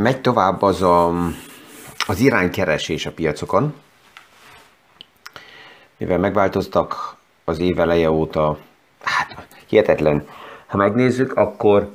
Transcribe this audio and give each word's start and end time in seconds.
megy 0.00 0.20
tovább 0.20 0.62
az 0.62 0.82
a, 0.82 1.12
az 2.06 2.20
iránykeresés 2.20 3.06
a 3.06 3.12
piacokon, 3.12 3.74
mivel 5.96 6.18
megváltoztak 6.18 7.16
az 7.44 7.58
év 7.58 7.80
eleje 7.80 8.10
óta, 8.10 8.58
hát 9.02 9.46
hihetetlen. 9.66 10.26
Ha 10.66 10.76
megnézzük, 10.76 11.36
akkor 11.36 11.90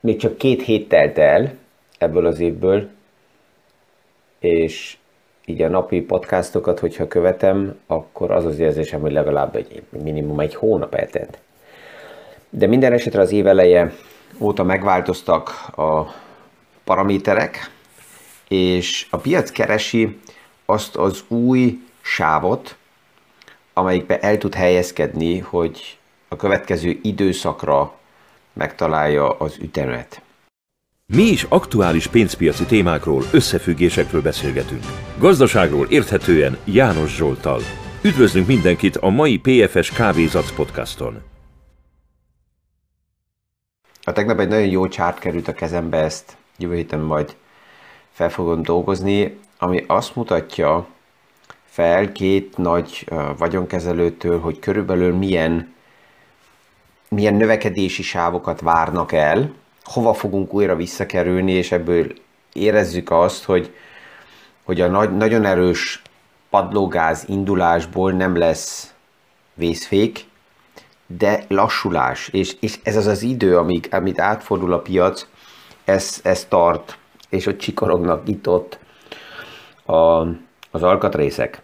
még 0.00 0.16
csak 0.16 0.36
két 0.36 0.62
hét 0.62 0.88
telt 0.88 1.18
el 1.18 1.54
ebből 1.98 2.26
az 2.26 2.40
évből, 2.40 2.88
és 4.38 4.96
így 5.44 5.62
a 5.62 5.68
napi 5.68 6.00
podcastokat, 6.00 6.78
hogyha 6.78 7.08
követem, 7.08 7.78
akkor 7.86 8.30
az 8.30 8.44
az 8.44 8.58
érzésem, 8.58 9.00
hogy 9.00 9.12
legalább 9.12 9.56
egy 9.56 9.82
minimum 10.02 10.40
egy 10.40 10.54
hónap 10.54 10.94
eltelt. 10.94 11.38
De 12.50 12.66
minden 12.66 12.92
esetre 12.92 13.20
az 13.20 13.32
év 13.32 13.46
eleje 13.46 13.92
óta 14.38 14.62
megváltoztak 14.62 15.48
a 15.76 16.14
paraméterek, 16.88 17.70
és 18.48 19.06
a 19.10 19.16
piac 19.16 19.50
keresi 19.50 20.18
azt 20.64 20.96
az 20.96 21.24
új 21.28 21.78
sávot, 22.00 22.76
amelyikbe 23.72 24.18
el 24.18 24.38
tud 24.38 24.54
helyezkedni, 24.54 25.38
hogy 25.38 25.98
a 26.28 26.36
következő 26.36 26.98
időszakra 27.02 27.98
megtalálja 28.52 29.30
az 29.30 29.56
ütemet. 29.60 30.22
Mi 31.06 31.22
is 31.22 31.46
aktuális 31.48 32.06
pénzpiaci 32.06 32.64
témákról, 32.64 33.22
összefüggésekről 33.32 34.22
beszélgetünk. 34.22 34.84
Gazdaságról 35.18 35.86
érthetően 35.86 36.58
János 36.64 37.16
Zsoltal. 37.16 37.60
Üdvözlünk 38.02 38.46
mindenkit 38.46 38.96
a 38.96 39.08
mai 39.08 39.38
PFS 39.38 39.90
Kávézac 39.90 40.54
podcaston. 40.54 41.22
A 44.02 44.12
tegnap 44.12 44.38
egy 44.38 44.48
nagyon 44.48 44.68
jó 44.68 44.88
csárt 44.88 45.18
került 45.18 45.48
a 45.48 45.52
kezembe, 45.52 45.96
ezt 45.96 46.36
jövő 46.58 46.74
héten 46.74 47.00
majd 47.00 47.36
fel 48.10 48.30
fogom 48.30 48.62
dolgozni, 48.62 49.38
ami 49.58 49.84
azt 49.86 50.16
mutatja 50.16 50.86
fel 51.64 52.12
két 52.12 52.56
nagy 52.56 53.08
vagyonkezelőtől, 53.38 54.40
hogy 54.40 54.58
körülbelül 54.58 55.14
milyen, 55.16 55.74
milyen 57.08 57.34
növekedési 57.34 58.02
sávokat 58.02 58.60
várnak 58.60 59.12
el, 59.12 59.54
hova 59.84 60.14
fogunk 60.14 60.54
újra 60.54 60.76
visszakerülni, 60.76 61.52
és 61.52 61.72
ebből 61.72 62.12
érezzük 62.52 63.10
azt, 63.10 63.44
hogy, 63.44 63.74
hogy 64.64 64.80
a 64.80 64.86
nagy, 64.86 65.16
nagyon 65.16 65.44
erős 65.44 66.02
padlógáz 66.50 67.24
indulásból 67.28 68.12
nem 68.12 68.36
lesz 68.36 68.94
vészfék, 69.54 70.26
de 71.06 71.44
lassulás, 71.48 72.28
és, 72.28 72.56
és 72.60 72.78
ez 72.82 72.96
az 72.96 73.06
az 73.06 73.22
idő, 73.22 73.56
amíg, 73.56 73.88
amit 73.90 74.20
átfordul 74.20 74.72
a 74.72 74.78
piac, 74.78 75.26
ez, 75.88 76.20
ez 76.22 76.44
tart, 76.44 76.98
és 77.28 77.46
ott 77.46 77.58
csikorognak 77.58 78.28
itt-ott 78.28 78.78
a, 79.86 79.92
az 80.70 80.82
alkatrészek. 80.82 81.60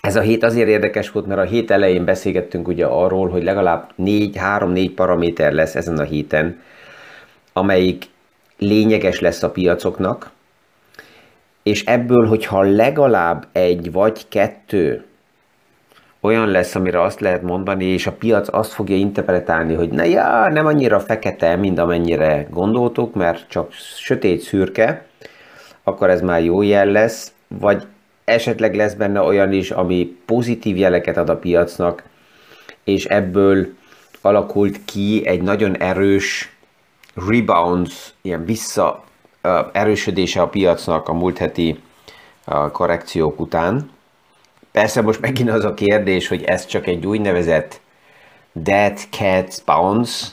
Ez 0.00 0.16
a 0.16 0.20
hét 0.20 0.42
azért 0.42 0.68
érdekes 0.68 1.10
volt, 1.10 1.26
mert 1.26 1.40
a 1.40 1.44
hét 1.44 1.70
elején 1.70 2.04
beszélgettünk 2.04 2.68
ugye 2.68 2.86
arról, 2.86 3.28
hogy 3.28 3.42
legalább 3.42 3.90
4-3-4 3.98 4.92
paraméter 4.94 5.52
lesz 5.52 5.74
ezen 5.74 5.98
a 5.98 6.02
héten, 6.02 6.62
amelyik 7.52 8.04
lényeges 8.58 9.20
lesz 9.20 9.42
a 9.42 9.50
piacoknak, 9.50 10.30
és 11.62 11.84
ebből, 11.84 12.26
hogyha 12.26 12.62
legalább 12.62 13.46
egy 13.52 13.92
vagy 13.92 14.28
kettő 14.28 15.04
olyan 16.20 16.48
lesz, 16.48 16.74
amire 16.74 17.02
azt 17.02 17.20
lehet 17.20 17.42
mondani, 17.42 17.84
és 17.84 18.06
a 18.06 18.12
piac 18.12 18.54
azt 18.54 18.72
fogja 18.72 18.96
interpretálni, 18.96 19.74
hogy 19.74 19.88
na 19.88 20.02
ja, 20.02 20.48
nem 20.48 20.66
annyira 20.66 21.00
fekete, 21.00 21.56
mint 21.56 21.78
amennyire 21.78 22.46
gondoltuk, 22.50 23.14
mert 23.14 23.48
csak 23.48 23.72
sötét 23.72 24.40
szürke, 24.40 25.06
akkor 25.82 26.10
ez 26.10 26.20
már 26.20 26.42
jó 26.42 26.62
jel 26.62 26.86
lesz, 26.86 27.32
vagy 27.48 27.86
esetleg 28.24 28.74
lesz 28.74 28.94
benne 28.94 29.20
olyan 29.20 29.52
is, 29.52 29.70
ami 29.70 30.16
pozitív 30.26 30.76
jeleket 30.76 31.16
ad 31.16 31.28
a 31.28 31.36
piacnak, 31.36 32.02
és 32.84 33.04
ebből 33.04 33.66
alakult 34.20 34.84
ki 34.84 35.22
egy 35.26 35.42
nagyon 35.42 35.76
erős 35.76 36.56
rebounds, 37.28 38.14
ilyen 38.22 38.44
vissza 38.44 39.04
erősödése 39.72 40.40
a 40.40 40.48
piacnak 40.48 41.08
a 41.08 41.12
múlt 41.12 41.38
heti 41.38 41.80
korrekciók 42.72 43.40
után. 43.40 43.90
Persze 44.72 45.02
most 45.02 45.20
megint 45.20 45.50
az 45.50 45.64
a 45.64 45.74
kérdés, 45.74 46.28
hogy 46.28 46.44
ez 46.44 46.66
csak 46.66 46.86
egy 46.86 47.06
úgynevezett 47.06 47.80
dead 48.52 48.98
cat 49.10 49.62
bounce, 49.64 50.26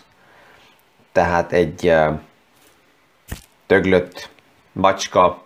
tehát 1.11 1.51
egy 1.51 1.93
döglött 3.67 4.29
macska 4.71 5.43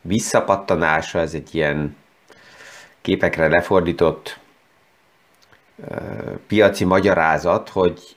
visszapattanása, 0.00 1.18
ez 1.18 1.34
egy 1.34 1.54
ilyen 1.54 1.96
képekre 3.00 3.48
lefordított 3.48 4.38
piaci 6.46 6.84
magyarázat, 6.84 7.68
hogy 7.68 8.16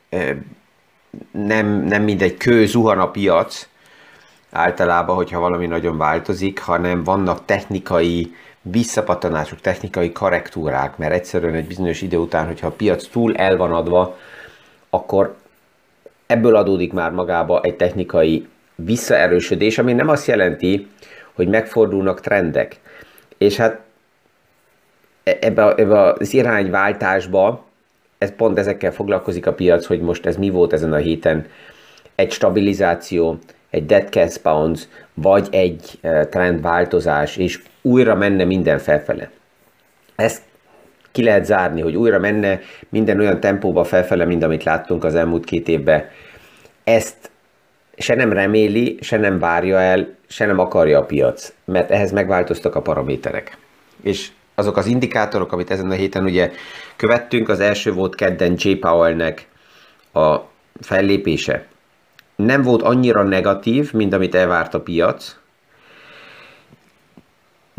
nem, 1.32 1.68
nem 1.68 2.04
mindegy 2.04 2.38
kő 2.38 2.66
zuhan 2.66 3.00
a 3.00 3.12
piac, 3.12 3.68
általában, 4.52 5.16
hogyha 5.16 5.40
valami 5.40 5.66
nagyon 5.66 5.98
változik, 5.98 6.60
hanem 6.60 7.04
vannak 7.04 7.46
technikai 7.46 8.36
visszapattanások, 8.72 9.62
technikai 9.62 10.12
korrektúrák, 10.12 10.98
mert 10.98 11.14
egyszerűen 11.14 11.54
egy 11.54 11.68
bizonyos 11.68 12.02
idő 12.02 12.18
után, 12.18 12.46
hogyha 12.46 12.68
a 12.68 12.72
piac 12.72 13.08
túl 13.08 13.36
el 13.36 13.58
van 13.58 13.74
adva, 13.74 14.18
akkor 14.90 15.36
ebből 16.26 16.56
adódik 16.56 16.94
már 16.94 17.12
magába 17.12 17.62
egy 17.62 17.76
technikai 17.76 18.48
visszaerősödés, 18.76 19.78
ami 19.78 19.94
nem 19.94 20.10
azt 20.10 20.28
jelenti, 20.28 20.88
hogy 21.34 21.48
megfordulnak 21.48 22.22
trendek. 22.22 22.80
És 23.38 23.56
hát 23.56 23.80
e-, 25.24 25.38
ebbe, 25.42 25.74
ebbe 25.76 26.12
az 26.12 26.34
irányváltásba 26.34 27.66
ez 28.18 28.36
pont 28.36 28.58
ezekkel 28.58 28.92
foglalkozik 28.92 29.48
a 29.48 29.54
piac, 29.54 29.86
hogy 29.86 30.02
most 30.02 30.26
ez 30.26 30.38
mi 30.38 30.50
volt 30.50 30.74
ezen 30.74 30.94
a 30.94 30.98
héten. 30.98 31.46
Egy 32.16 32.32
stabilizáció, 32.32 33.38
egy 33.70 33.86
dead 33.86 34.10
cat 34.10 34.40
bounce, 34.44 34.86
vagy 35.14 35.48
egy 35.52 36.00
uh, 36.04 36.30
trendváltozás, 36.30 37.38
és 37.38 37.62
újra 37.88 38.16
menne 38.16 38.44
minden 38.44 38.78
felfele. 38.80 39.30
Ezt 40.16 40.42
ki 41.12 41.24
lehet 41.24 41.46
zárni, 41.46 41.82
hogy 41.82 41.96
újra 41.96 42.20
menne 42.20 42.60
minden 42.90 43.20
olyan 43.20 43.40
tempóba 43.40 43.84
felfele, 43.84 44.26
mint 44.26 44.44
amit 44.44 44.64
láttunk 44.64 45.04
az 45.04 45.16
elmúlt 45.16 45.46
két 45.46 45.68
évben. 45.68 46.06
Ezt 46.84 47.32
se 47.98 48.16
nem 48.16 48.34
reméli, 48.34 48.98
se 49.02 49.18
nem 49.18 49.40
várja 49.40 49.80
el, 49.80 50.16
se 50.28 50.46
nem 50.46 50.60
akarja 50.60 51.00
a 51.00 51.06
piac, 51.06 51.54
mert 51.66 51.92
ehhez 51.92 52.12
megváltoztak 52.12 52.76
a 52.76 52.82
paraméterek. 52.82 53.58
És 54.02 54.30
azok 54.56 54.78
az 54.78 54.86
indikátorok, 54.86 55.52
amit 55.52 55.72
ezen 55.72 55.90
a 55.90 55.94
héten 55.94 56.24
ugye 56.24 56.52
követtünk, 56.96 57.50
az 57.50 57.60
első 57.60 57.94
volt 57.94 58.16
kedden 58.16 58.54
J. 58.58 58.72
Powell-nek 58.72 59.48
a 60.14 60.38
fellépése. 60.82 61.66
Nem 62.36 62.62
volt 62.62 62.82
annyira 62.82 63.24
negatív, 63.24 63.94
mint 63.94 64.14
amit 64.14 64.36
elvárt 64.36 64.74
a 64.74 64.82
piac. 64.82 65.38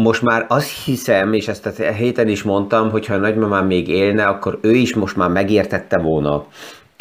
Most 0.02 0.22
már 0.22 0.46
azt 0.48 0.84
hiszem, 0.84 1.32
és 1.32 1.48
ezt 1.48 1.66
a 1.66 1.92
héten 1.92 2.28
is 2.28 2.42
mondtam, 2.42 2.90
hogy 2.90 3.06
ha 3.06 3.14
a 3.14 3.18
nagymamám 3.18 3.66
még 3.66 3.88
élne, 3.88 4.26
akkor 4.26 4.58
ő 4.62 4.74
is 4.74 4.94
most 4.94 5.16
már 5.16 5.28
megértette 5.28 5.98
volna, 5.98 6.46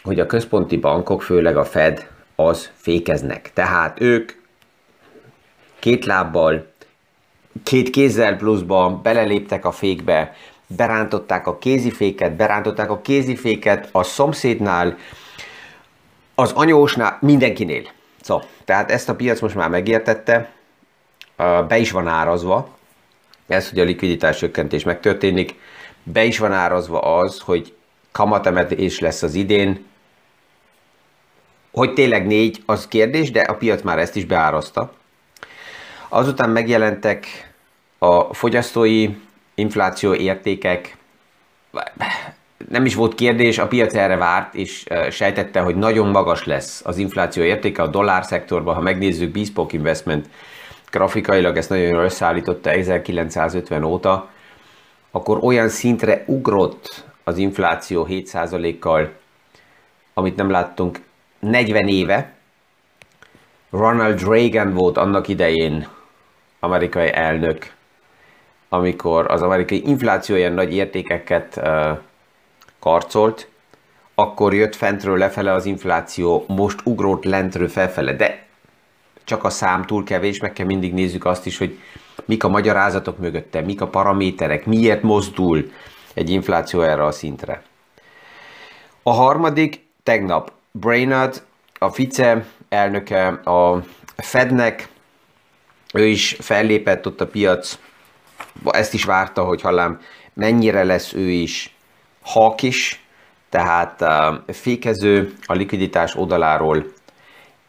hogy 0.04 0.20
a 0.20 0.26
központi 0.26 0.78
bankok, 0.78 1.22
főleg 1.22 1.58
a 1.58 1.66
Fed, 1.66 2.08
az 2.36 2.72
fékeznek. 2.76 3.52
Tehát 3.54 4.02
ők 4.02 4.32
két 5.80 6.06
lábbal 6.06 6.68
két 7.64 7.90
kézzel 7.90 8.36
pluszba 8.36 9.00
beleléptek 9.04 9.66
a 9.66 9.72
fékbe, 9.72 10.36
berántották 10.68 11.48
a 11.48 11.58
kéziféket, 11.58 12.36
berántották 12.36 12.90
a 12.90 13.02
kéziféket 13.02 13.90
a 13.92 14.04
szomszédnál, 14.04 14.98
az 16.36 16.52
anyósnál, 16.52 17.18
mindenkinél. 17.22 17.84
Szóval, 18.22 18.46
tehát 18.66 18.92
ezt 18.92 19.10
a 19.10 19.16
piac 19.16 19.40
most 19.40 19.56
már 19.56 19.70
megértette, 19.70 20.52
be 21.68 21.78
is 21.78 21.92
van 21.92 22.08
árazva, 22.08 22.76
ez, 23.48 23.70
hogy 23.70 23.80
a 23.80 23.84
likviditás 23.84 24.38
csökkentés 24.38 24.84
megtörténik, 24.84 25.56
be 26.04 26.24
is 26.24 26.38
van 26.38 26.52
árazva 26.52 27.00
az, 27.00 27.40
hogy 27.40 27.74
kamatemetés 28.12 29.00
lesz 29.00 29.24
az 29.24 29.34
idén, 29.34 29.86
hogy 31.72 31.94
tényleg 31.94 32.28
négy, 32.28 32.64
az 32.66 32.88
kérdés, 32.88 33.32
de 33.32 33.42
a 33.42 33.56
piac 33.56 33.82
már 33.82 34.00
ezt 34.00 34.16
is 34.16 34.26
beárazta. 34.26 34.94
Azután 36.10 36.50
megjelentek 36.50 37.26
a 37.98 38.34
fogyasztói 38.34 39.10
infláció 39.56 40.14
értékek, 40.14 40.98
nem 42.70 42.86
is 42.86 42.96
volt 42.96 43.16
kérdés, 43.16 43.58
a 43.58 43.68
piac 43.68 43.94
erre 43.94 44.16
várt, 44.16 44.56
és 44.56 44.86
sejtette, 45.12 45.60
hogy 45.60 45.76
nagyon 45.76 46.08
magas 46.08 46.46
lesz 46.46 46.82
az 46.86 46.98
infláció 46.98 47.44
értéke 47.44 47.82
a 47.82 47.88
dollár 47.88 48.26
szektorban. 48.26 48.76
Ha 48.76 48.82
megnézzük 48.82 49.32
Bespoke 49.32 49.78
Investment 49.78 50.30
grafikailag, 50.98 51.58
ezt 51.58 51.70
nagyon 51.70 51.88
jól 51.88 52.04
összeállította 52.04 52.72
1950 52.72 53.84
óta, 53.84 54.30
akkor 55.12 55.40
olyan 55.42 55.70
szintre 55.70 56.24
ugrott 56.28 57.06
az 57.24 57.38
infláció 57.38 58.08
7%-kal, 58.10 59.12
amit 60.14 60.36
nem 60.36 60.50
láttunk 60.50 61.00
40 61.40 61.88
éve, 61.88 62.34
Ronald 63.70 64.28
Reagan 64.28 64.74
volt 64.74 64.98
annak 64.98 65.28
idején 65.28 65.88
amerikai 66.60 67.14
elnök, 67.14 67.72
amikor 68.70 69.32
az 69.32 69.42
amerikai 69.42 69.88
infláció 69.88 70.36
ilyen 70.36 70.54
nagy 70.54 70.74
értékeket 70.74 71.56
uh, 71.58 71.98
karcolt, 72.80 73.48
akkor 74.16 74.54
jött 74.54 74.76
fentről 74.76 75.18
lefele 75.18 75.54
az 75.54 75.66
infláció, 75.66 76.46
most 76.48 76.80
ugrót 76.84 77.26
lentről 77.26 77.68
felfele, 77.68 78.14
de 78.14 78.47
csak 79.28 79.44
a 79.44 79.50
szám 79.50 79.84
túl 79.84 80.04
kevés, 80.04 80.40
meg 80.40 80.54
kell 80.54 80.66
mindig 80.66 80.94
nézzük 80.94 81.26
azt 81.26 81.46
is, 81.46 81.58
hogy 81.58 81.80
mik 82.26 82.44
a 82.44 82.48
magyarázatok 82.48 83.18
mögötte, 83.18 83.62
mik 83.62 83.82
a 83.82 83.88
paraméterek, 83.88 84.66
miért 84.66 85.02
mozdul 85.02 85.72
egy 86.14 86.30
infláció 86.30 86.82
erre 86.82 87.06
a 87.06 87.12
szintre. 87.12 87.62
A 89.04 89.12
harmadik, 89.12 89.86
tegnap. 90.04 90.52
Brainerd, 90.72 91.44
a 91.80 91.90
vice 91.90 92.46
elnöke 92.70 93.28
a 93.28 93.84
Fednek, 94.16 94.88
ő 95.94 96.06
is 96.06 96.38
fellépett 96.40 97.08
ott 97.08 97.22
a 97.22 97.28
piac, 97.28 97.80
ezt 98.66 98.94
is 98.94 99.04
várta, 99.04 99.44
hogy 99.44 99.62
hallám, 99.62 100.00
mennyire 100.34 100.84
lesz 100.84 101.14
ő 101.14 101.30
is 101.30 101.76
hakis, 102.22 103.06
tehát 103.50 104.04
fékező 104.48 105.34
a 105.46 105.54
likviditás 105.54 106.16
oldaláról, 106.16 106.96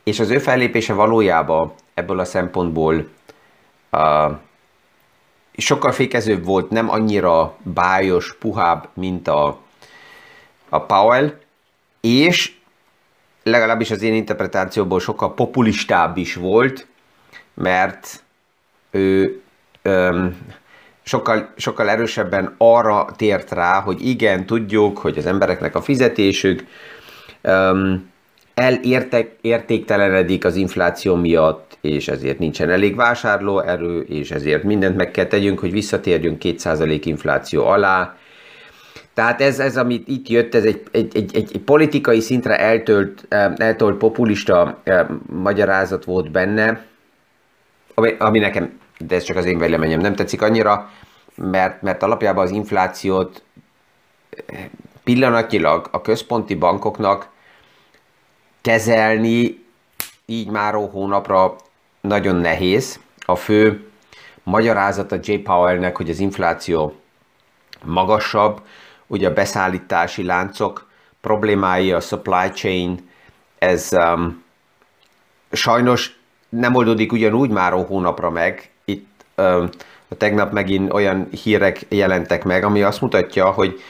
és 0.08 0.20
az 0.20 0.30
ő 0.30 0.38
fellépése 0.38 0.92
valójában 0.92 1.72
ebből 1.94 2.18
a 2.18 2.24
szempontból 2.24 3.08
uh, 3.90 4.32
sokkal 5.56 5.92
fékezőbb 5.92 6.44
volt, 6.44 6.70
nem 6.70 6.90
annyira 6.90 7.56
bájos, 7.62 8.36
puhább, 8.38 8.88
mint 8.94 9.28
a, 9.28 9.58
a 10.68 10.80
Powell, 10.80 11.32
és 12.00 12.52
legalábbis 13.42 13.90
az 13.90 14.02
én 14.02 14.14
interpretációból 14.14 15.00
sokkal 15.00 15.34
populistább 15.34 16.16
is 16.16 16.34
volt, 16.34 16.86
mert 17.54 18.22
ő 18.90 19.40
öm, 19.82 20.36
sokkal, 21.02 21.52
sokkal 21.56 21.88
erősebben 21.88 22.54
arra 22.58 23.06
tért 23.16 23.50
rá, 23.50 23.80
hogy 23.80 24.06
igen, 24.06 24.46
tudjuk, 24.46 24.98
hogy 24.98 25.18
az 25.18 25.26
embereknek 25.26 25.74
a 25.74 25.82
fizetésük 25.82 26.66
öm, 27.40 28.10
elértéktelenedik 28.58 30.44
az 30.44 30.56
infláció 30.56 31.14
miatt, 31.14 31.78
és 31.80 32.08
ezért 32.08 32.38
nincsen 32.38 32.70
elég 32.70 32.96
vásárlóerő, 32.96 34.00
és 34.00 34.30
ezért 34.30 34.62
mindent 34.62 34.96
meg 34.96 35.10
kell 35.10 35.26
tegyünk, 35.26 35.58
hogy 35.58 35.72
visszatérjünk 35.72 36.42
2% 36.44 37.00
infláció 37.04 37.66
alá. 37.66 38.16
Tehát 39.14 39.40
ez, 39.40 39.58
ez 39.58 39.76
amit 39.76 40.08
itt 40.08 40.28
jött, 40.28 40.54
ez 40.54 40.64
egy, 40.64 40.82
egy, 40.90 41.16
egy, 41.16 41.36
egy, 41.36 41.60
politikai 41.64 42.20
szintre 42.20 42.58
eltölt, 42.58 43.26
eltölt 43.56 43.96
populista 43.96 44.82
magyarázat 45.26 46.04
volt 46.04 46.30
benne, 46.30 46.86
ami, 47.94 48.14
ami 48.18 48.38
nekem, 48.38 48.78
de 48.98 49.14
ez 49.14 49.22
csak 49.22 49.36
az 49.36 49.44
én 49.44 49.58
véleményem, 49.58 50.00
nem 50.00 50.14
tetszik 50.14 50.42
annyira, 50.42 50.90
mert, 51.34 51.82
mert 51.82 52.02
alapjában 52.02 52.44
az 52.44 52.50
inflációt 52.50 53.42
pillanatnyilag 55.04 55.88
a 55.90 56.00
központi 56.00 56.54
bankoknak 56.54 57.28
kezelni 58.68 59.64
így 60.26 60.48
már 60.48 60.74
hónapra 60.74 61.56
nagyon 62.00 62.36
nehéz. 62.36 63.00
A 63.18 63.36
fő 63.36 63.90
magyarázata 64.42 65.16
J. 65.22 65.32
Powellnek, 65.34 65.96
hogy 65.96 66.10
az 66.10 66.18
infláció 66.18 66.94
magasabb, 67.84 68.62
ugye 69.06 69.28
a 69.28 69.32
beszállítási 69.32 70.24
láncok 70.24 70.88
problémái, 71.20 71.92
a 71.92 72.00
supply 72.00 72.50
chain, 72.54 73.10
ez 73.58 73.88
um, 73.92 74.44
sajnos 75.52 76.18
nem 76.48 76.74
oldódik 76.74 77.12
ugyanúgy 77.12 77.50
már 77.50 77.72
hónapra 77.72 78.30
meg. 78.30 78.70
Itt 78.84 79.24
um, 79.36 79.68
tegnap 80.18 80.52
megint 80.52 80.92
olyan 80.92 81.28
hírek 81.42 81.80
jelentek 81.88 82.44
meg, 82.44 82.64
ami 82.64 82.82
azt 82.82 83.00
mutatja, 83.00 83.50
hogy 83.50 83.80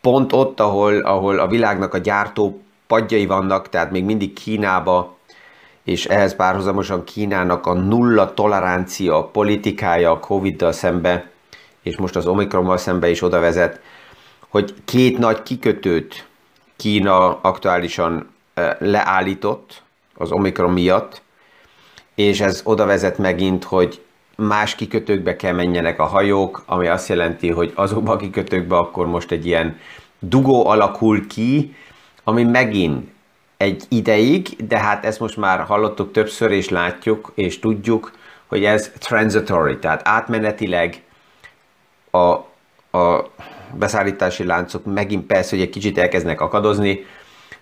pont 0.00 0.32
ott, 0.32 0.60
ahol, 0.60 0.98
ahol 0.98 1.38
a 1.38 1.46
világnak 1.46 1.94
a 1.94 1.98
gyártó 1.98 2.63
padjai 2.86 3.26
vannak, 3.26 3.68
tehát 3.68 3.90
még 3.90 4.04
mindig 4.04 4.32
Kínába, 4.32 5.16
és 5.84 6.04
ehhez 6.04 6.36
párhuzamosan 6.36 7.04
Kínának 7.04 7.66
a 7.66 7.72
nulla 7.72 8.34
tolerancia 8.34 9.24
politikája 9.24 10.10
a 10.10 10.18
Covid-dal 10.18 10.72
szembe, 10.72 11.30
és 11.82 11.96
most 11.96 12.16
az 12.16 12.26
Omikronval 12.26 12.76
szembe 12.76 13.10
is 13.10 13.22
oda 13.22 13.40
vezet, 13.40 13.80
hogy 14.48 14.74
két 14.84 15.18
nagy 15.18 15.42
kikötőt 15.42 16.26
Kína 16.76 17.40
aktuálisan 17.40 18.30
leállított 18.78 19.82
az 20.14 20.32
Omikron 20.32 20.72
miatt, 20.72 21.22
és 22.14 22.40
ez 22.40 22.60
oda 22.64 22.86
vezet 22.86 23.18
megint, 23.18 23.64
hogy 23.64 24.02
más 24.36 24.74
kikötőkbe 24.74 25.36
kell 25.36 25.52
menjenek 25.52 26.00
a 26.00 26.04
hajók, 26.04 26.62
ami 26.66 26.86
azt 26.86 27.08
jelenti, 27.08 27.50
hogy 27.50 27.72
azokba 27.74 28.12
a 28.12 28.16
kikötőkbe 28.16 28.76
akkor 28.76 29.06
most 29.06 29.30
egy 29.30 29.46
ilyen 29.46 29.78
dugó 30.18 30.66
alakul 30.66 31.26
ki, 31.26 31.74
ami 32.24 32.42
megint 32.42 33.12
egy 33.56 33.84
ideig, 33.88 34.66
de 34.68 34.78
hát 34.78 35.04
ezt 35.04 35.20
most 35.20 35.36
már 35.36 35.60
hallottuk 35.60 36.12
többször, 36.12 36.50
és 36.50 36.68
látjuk, 36.68 37.32
és 37.34 37.58
tudjuk, 37.58 38.12
hogy 38.46 38.64
ez 38.64 38.92
transitory, 38.98 39.78
tehát 39.78 40.08
átmenetileg 40.08 41.02
a, 42.10 42.18
a 42.98 43.30
beszállítási 43.74 44.44
láncok 44.44 44.84
megint 44.84 45.26
persze, 45.26 45.56
hogy 45.56 45.64
egy 45.64 45.70
kicsit 45.70 45.98
elkezdnek 45.98 46.40
akadozni. 46.40 47.04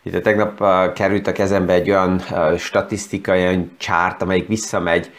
Itt 0.02 0.22
tegnap 0.22 0.60
uh, 0.60 0.92
került 0.92 1.26
a 1.26 1.32
kezembe 1.32 1.72
egy 1.72 1.90
olyan 1.90 2.22
uh, 2.30 2.56
statisztika, 2.56 3.32
olyan 3.32 3.70
csárt, 3.78 4.22
amelyik 4.22 4.48
visszamegy 4.48 5.10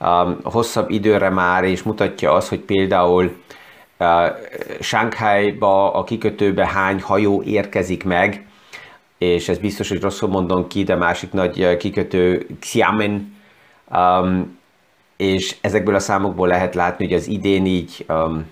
um, 0.00 0.38
hosszabb 0.42 0.90
időre 0.90 1.28
már, 1.28 1.64
és 1.64 1.82
mutatja 1.82 2.32
azt, 2.32 2.48
hogy 2.48 2.60
például 2.60 3.36
uh, 3.98 4.26
Shanghai-ba, 4.80 5.92
a 5.92 6.04
kikötőbe 6.04 6.66
hány 6.66 7.00
hajó 7.00 7.42
érkezik 7.42 8.04
meg, 8.04 8.47
és 9.18 9.48
ez 9.48 9.58
biztos, 9.58 9.88
hogy 9.88 10.00
rosszul 10.00 10.28
mondom 10.28 10.66
ki, 10.66 10.82
de 10.82 10.94
másik 10.94 11.32
nagy 11.32 11.76
kikötő 11.76 12.46
Xiamen, 12.60 13.36
um, 13.90 14.58
és 15.16 15.56
ezekből 15.60 15.94
a 15.94 15.98
számokból 15.98 16.48
lehet 16.48 16.74
látni, 16.74 17.04
hogy 17.04 17.14
az 17.14 17.26
idén 17.26 17.66
így 17.66 18.04
um, 18.08 18.46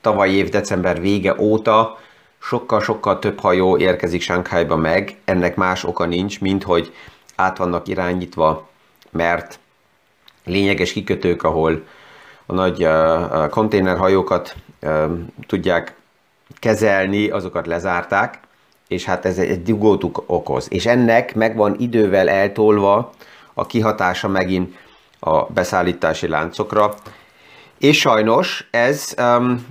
tavaly 0.00 0.30
év 0.30 0.48
december 0.48 1.00
vége 1.00 1.34
óta 1.38 1.98
sokkal-sokkal 2.38 3.18
több 3.18 3.40
hajó 3.40 3.78
érkezik 3.78 4.20
Shanghai-ba 4.20 4.76
meg, 4.76 5.16
ennek 5.24 5.56
más 5.56 5.84
oka 5.84 6.04
nincs, 6.04 6.40
mint 6.40 6.62
hogy 6.62 6.92
át 7.36 7.56
vannak 7.58 7.88
irányítva, 7.88 8.68
mert 9.10 9.58
lényeges 10.44 10.92
kikötők, 10.92 11.42
ahol 11.42 11.84
a 12.46 12.52
nagy 12.52 12.84
uh, 12.84 13.48
konténerhajókat 13.48 14.56
uh, 14.82 15.18
tudják 15.46 15.94
kezelni, 16.58 17.28
azokat 17.28 17.66
lezárták, 17.66 18.45
és 18.88 19.04
hát 19.04 19.24
ez 19.24 19.38
egy 19.38 19.62
dugót 19.62 20.04
okoz. 20.26 20.66
És 20.70 20.86
ennek 20.86 21.34
megvan 21.34 21.76
idővel 21.78 22.28
eltolva 22.28 23.10
a 23.54 23.66
kihatása 23.66 24.28
megint 24.28 24.74
a 25.20 25.44
beszállítási 25.44 26.28
láncokra. 26.28 26.94
És 27.78 27.98
sajnos 27.98 28.68
ez 28.70 29.14
um, 29.18 29.66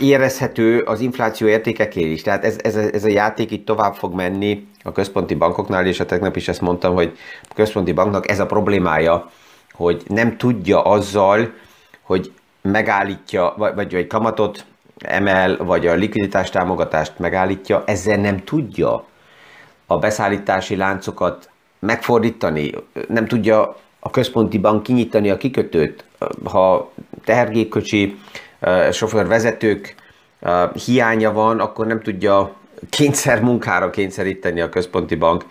érezhető 0.00 0.80
az 0.80 1.00
infláció 1.00 1.46
értékekén 1.46 2.10
is. 2.10 2.22
Tehát 2.22 2.44
ez, 2.44 2.56
ez, 2.62 2.76
ez 2.76 3.04
a 3.04 3.08
játék 3.08 3.50
itt 3.50 3.66
tovább 3.66 3.94
fog 3.94 4.14
menni 4.14 4.66
a 4.82 4.92
központi 4.92 5.34
bankoknál, 5.34 5.86
és 5.86 6.00
a 6.00 6.06
tegnap 6.06 6.36
is 6.36 6.48
ezt 6.48 6.60
mondtam, 6.60 6.94
hogy 6.94 7.16
a 7.42 7.54
központi 7.54 7.92
banknak 7.92 8.30
ez 8.30 8.40
a 8.40 8.46
problémája, 8.46 9.30
hogy 9.72 10.02
nem 10.06 10.36
tudja 10.36 10.82
azzal, 10.82 11.52
hogy 12.02 12.32
megállítja, 12.62 13.54
vagy, 13.56 13.74
vagy, 13.74 13.92
vagy 13.92 14.06
kamatot 14.06 14.64
emel, 14.98 15.56
vagy 15.56 15.86
a 15.86 15.94
likviditás 15.94 16.50
támogatást 16.50 17.18
megállítja, 17.18 17.82
ezzel 17.86 18.16
nem 18.16 18.44
tudja 18.44 19.04
a 19.86 19.98
beszállítási 19.98 20.76
láncokat 20.76 21.50
megfordítani, 21.78 22.74
nem 23.08 23.26
tudja 23.26 23.76
a 24.00 24.10
központi 24.10 24.58
bank 24.58 24.82
kinyitani 24.82 25.30
a 25.30 25.36
kikötőt, 25.36 26.04
ha 26.44 26.92
tehergépkocsi 27.24 28.18
sofőrvezetők 28.92 29.94
hiánya 30.84 31.32
van, 31.32 31.60
akkor 31.60 31.86
nem 31.86 32.00
tudja 32.00 32.54
kényszer 32.90 33.40
munkára 33.40 33.90
kényszeríteni 33.90 34.60
a 34.60 34.68
központi 34.68 35.14
bank 35.14 35.44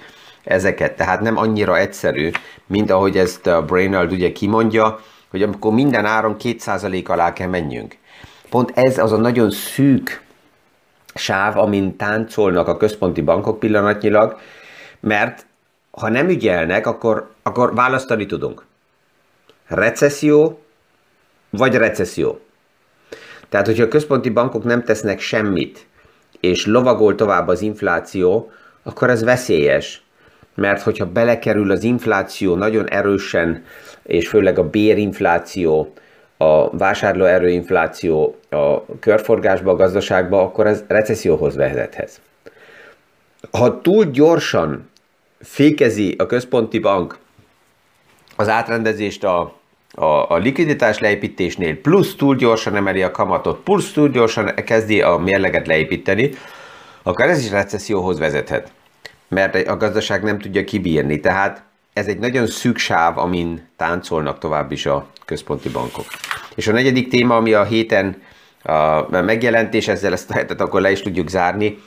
ezeket. 0.44 0.96
Tehát 0.96 1.22
nem 1.22 1.38
annyira 1.38 1.78
egyszerű, 1.78 2.32
mint 2.68 2.92
ahogy 2.92 3.18
ezt 3.18 3.48
a 3.48 3.66
Brainerd 3.66 4.12
ugye 4.12 4.32
kimondja, 4.32 5.00
hogy 5.30 5.44
amikor 5.44 5.74
minden 5.74 6.06
áron 6.06 6.36
2% 6.44 7.08
alá 7.08 7.34
kell 7.34 7.48
menjünk. 7.48 7.96
Pont 8.50 8.72
ez 8.76 8.98
az 8.98 9.12
a 9.12 9.18
nagyon 9.18 9.52
szűk 9.52 10.22
sáv, 11.16 11.58
amin 11.58 11.96
táncolnak 11.96 12.68
a 12.68 12.78
központi 12.78 13.22
bankok 13.22 13.60
pillanatnyilag, 13.60 14.40
mert 15.00 15.46
ha 15.92 16.10
nem 16.10 16.30
ügyelnek, 16.30 16.88
akkor, 16.88 17.32
akkor 17.44 17.76
választani 17.76 18.26
tudunk. 18.26 18.66
Recesszió 19.68 20.62
vagy 21.50 21.76
recesszió. 21.76 22.40
Tehát, 23.50 23.66
hogyha 23.66 23.84
a 23.84 23.88
központi 23.88 24.30
bankok 24.30 24.64
nem 24.64 24.84
tesznek 24.84 25.20
semmit, 25.20 25.88
és 26.40 26.66
lovagol 26.66 27.16
tovább 27.16 27.48
az 27.48 27.62
infláció, 27.62 28.52
akkor 28.84 29.10
ez 29.10 29.24
veszélyes. 29.24 30.02
mert 30.56 30.82
hogyha 30.82 31.06
belekerül 31.06 31.72
az 31.72 31.84
infláció 31.84 32.56
nagyon 32.56 32.90
erősen, 32.90 33.64
és 34.04 34.28
főleg 34.28 34.60
a 34.60 34.70
bérinfláció, 34.70 35.94
a 36.38 36.78
vásárlóerőinfláció 36.78 38.36
a 38.50 38.86
körforgásba, 39.00 39.72
a 39.72 39.76
gazdaságba, 39.76 40.42
akkor 40.42 40.68
ez 40.68 40.84
recesszióhoz 40.88 41.56
vezethez. 41.56 42.22
Ha 43.52 43.82
túl 43.82 44.06
gyorsan 44.06 44.90
fékezi 45.40 46.16
a 46.18 46.26
központi 46.26 46.80
bank 46.80 47.18
az 48.36 48.50
átrendezést 48.50 49.24
a, 49.24 49.56
a, 49.92 50.30
a 50.30 50.38
likviditás 50.38 51.00
leépítésnél, 51.00 51.82
plusz 51.82 52.16
túl 52.16 52.36
gyorsan 52.36 52.76
emeli 52.76 53.04
a 53.04 53.12
kamatot, 53.12 53.60
plusz 53.64 53.92
túl 53.92 54.10
gyorsan 54.10 54.54
kezdi 54.56 55.02
a 55.02 55.18
mérleget 55.18 55.68
leépíteni, 55.68 56.32
akkor 57.04 57.26
ez 57.26 57.40
is 57.44 57.52
recesszióhoz 57.52 58.20
vezethet, 58.20 58.72
mert 59.28 59.68
a 59.68 59.78
gazdaság 59.78 60.24
nem 60.24 60.40
tudja 60.40 60.64
kibírni. 60.64 61.20
Tehát 61.20 61.64
ez 61.98 62.08
egy 62.08 62.20
nagyon 62.20 62.48
szűk 62.48 62.78
sáv, 62.78 63.18
amin 63.18 63.68
táncolnak 63.76 64.40
tovább 64.40 64.72
is 64.72 64.86
a 64.86 65.06
központi 65.26 65.70
bankok. 65.70 66.06
És 66.56 66.68
a 66.68 66.72
negyedik 66.72 67.08
téma, 67.08 67.36
ami 67.36 67.54
a 67.54 67.64
héten 67.64 68.22
a 68.64 69.22
megjelentés, 69.22 69.88
ezzel 69.88 70.12
ezt 70.12 70.30
a 70.30 70.34
hetet 70.34 70.62
akkor 70.62 70.82
le 70.82 70.92
is 70.92 71.02
tudjuk 71.02 71.30
zárni, 71.30 71.78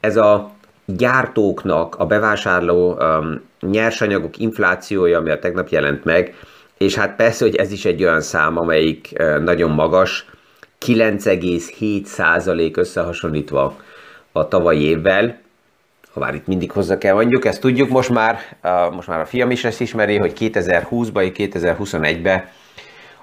ez 0.00 0.16
a 0.16 0.52
gyártóknak 0.84 1.94
a 1.94 2.06
bevásárló 2.06 2.96
um, 2.98 3.40
nyersanyagok 3.60 4.38
inflációja, 4.38 5.18
ami 5.18 5.30
a 5.30 5.38
tegnap 5.38 5.68
jelent 5.68 6.04
meg, 6.04 6.34
és 6.78 6.94
hát 6.94 7.16
persze, 7.16 7.44
hogy 7.44 7.56
ez 7.56 7.72
is 7.72 7.84
egy 7.84 8.04
olyan 8.04 8.20
szám, 8.20 8.58
amelyik 8.58 9.12
uh, 9.18 9.38
nagyon 9.38 9.70
magas, 9.70 10.26
9,7% 10.86 12.76
összehasonlítva 12.76 13.76
a 14.32 14.48
tavalyi 14.48 14.82
évvel, 14.82 15.42
ha 16.14 16.20
már 16.20 16.34
itt 16.34 16.46
mindig 16.46 16.70
hozzá 16.70 16.98
kell 16.98 17.14
mondjuk, 17.14 17.44
ezt 17.44 17.60
tudjuk 17.60 17.88
most 17.88 18.10
már, 18.10 18.38
most 18.92 19.08
már 19.08 19.20
a 19.20 19.26
fiam 19.26 19.50
is 19.50 19.64
ezt 19.64 19.80
ismeri, 19.80 20.16
hogy 20.16 20.32
2020-ban, 20.38 21.32
2021-ben 21.36 22.48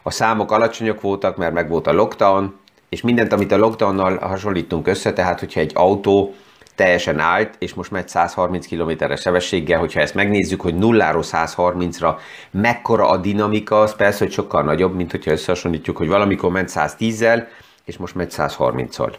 a 0.04 0.12
számok 0.12 0.52
alacsonyak 0.52 1.02
voltak, 1.02 1.38
mert 1.38 1.54
meg 1.54 1.70
volt 1.70 1.88
a 1.88 1.94
lockdown, 1.94 2.60
és 2.90 3.02
mindent, 3.02 3.34
amit 3.34 3.52
a 3.52 3.58
lockdownnal 3.58 4.18
hasonlítunk 4.18 4.88
össze, 4.88 5.14
tehát 5.14 5.40
hogyha 5.40 5.60
egy 5.60 5.72
autó 5.74 6.36
teljesen 6.76 7.20
állt, 7.20 7.56
és 7.60 7.74
most 7.74 7.92
megy 7.92 8.08
130 8.08 8.68
km-es 8.68 9.22
sebességgel, 9.22 9.80
hogyha 9.80 10.00
ezt 10.00 10.16
megnézzük, 10.16 10.62
hogy 10.62 10.76
nulláról 10.76 11.24
130-ra 11.26 12.16
mekkora 12.52 13.10
a 13.10 13.18
dinamika, 13.18 13.80
az 13.80 13.96
persze, 13.96 14.24
hogy 14.24 14.34
sokkal 14.34 14.64
nagyobb, 14.64 14.96
mint 14.96 15.12
hogyha 15.12 15.32
összehasonlítjuk, 15.32 15.98
hogy 15.98 16.08
valamikor 16.08 16.52
ment 16.52 16.72
110-zel, 16.74 17.44
és 17.86 17.98
most 17.98 18.16
megy 18.16 18.34
130-al. 18.38 19.14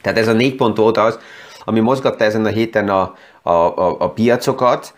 Tehát 0.00 0.18
ez 0.18 0.28
a 0.28 0.32
négy 0.32 0.54
pont 0.54 0.76
volt 0.76 0.96
az, 0.96 1.18
ami 1.64 1.80
mozgatta 1.80 2.24
ezen 2.24 2.44
a 2.44 2.48
héten 2.48 2.88
a, 2.88 3.14
a, 3.42 3.50
a, 3.50 3.96
a 3.98 4.10
piacokat, 4.10 4.94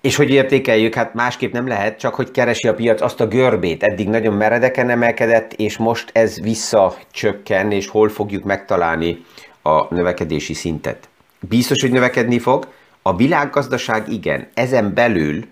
és 0.00 0.16
hogy 0.16 0.30
értékeljük, 0.30 0.94
hát 0.94 1.14
másképp 1.14 1.52
nem 1.52 1.66
lehet, 1.66 1.98
csak 1.98 2.14
hogy 2.14 2.30
keresi 2.30 2.68
a 2.68 2.74
piac 2.74 3.00
azt 3.00 3.20
a 3.20 3.26
görbét. 3.26 3.82
Eddig 3.82 4.08
nagyon 4.08 4.34
meredeken 4.34 4.90
emelkedett, 4.90 5.52
és 5.52 5.76
most 5.76 6.10
ez 6.12 6.40
visszacsökken, 6.40 7.72
és 7.72 7.88
hol 7.88 8.08
fogjuk 8.08 8.44
megtalálni 8.44 9.24
a 9.62 9.94
növekedési 9.94 10.54
szintet. 10.54 11.08
Biztos, 11.40 11.80
hogy 11.80 11.90
növekedni 11.90 12.38
fog. 12.38 12.68
A 13.02 13.16
világgazdaság 13.16 14.08
igen. 14.08 14.48
Ezen 14.54 14.94
belül 14.94 15.44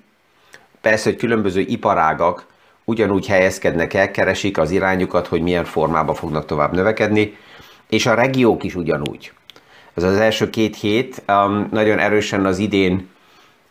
persze, 0.80 1.10
hogy 1.10 1.18
különböző 1.18 1.60
iparágak 1.60 2.46
ugyanúgy 2.84 3.26
helyezkednek 3.26 3.94
el, 3.94 4.10
keresik 4.10 4.58
az 4.58 4.70
irányukat, 4.70 5.26
hogy 5.26 5.42
milyen 5.42 5.64
formában 5.64 6.14
fognak 6.14 6.46
tovább 6.46 6.72
növekedni, 6.72 7.36
és 7.92 8.06
a 8.06 8.14
regiók 8.14 8.64
is 8.64 8.75
ugyanúgy. 8.75 9.32
Ez 9.94 10.02
az 10.02 10.16
első 10.16 10.50
két 10.50 10.76
hét 10.76 11.22
um, 11.28 11.68
nagyon 11.70 11.99
erősen 11.99 12.46
az 12.46 12.58
idén 12.58 13.08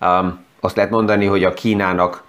um, 0.02 0.46
azt 0.60 0.76
lehet 0.76 0.92
mondani, 0.92 1.26
hogy 1.26 1.44
a 1.44 1.54
Kínának 1.54 2.24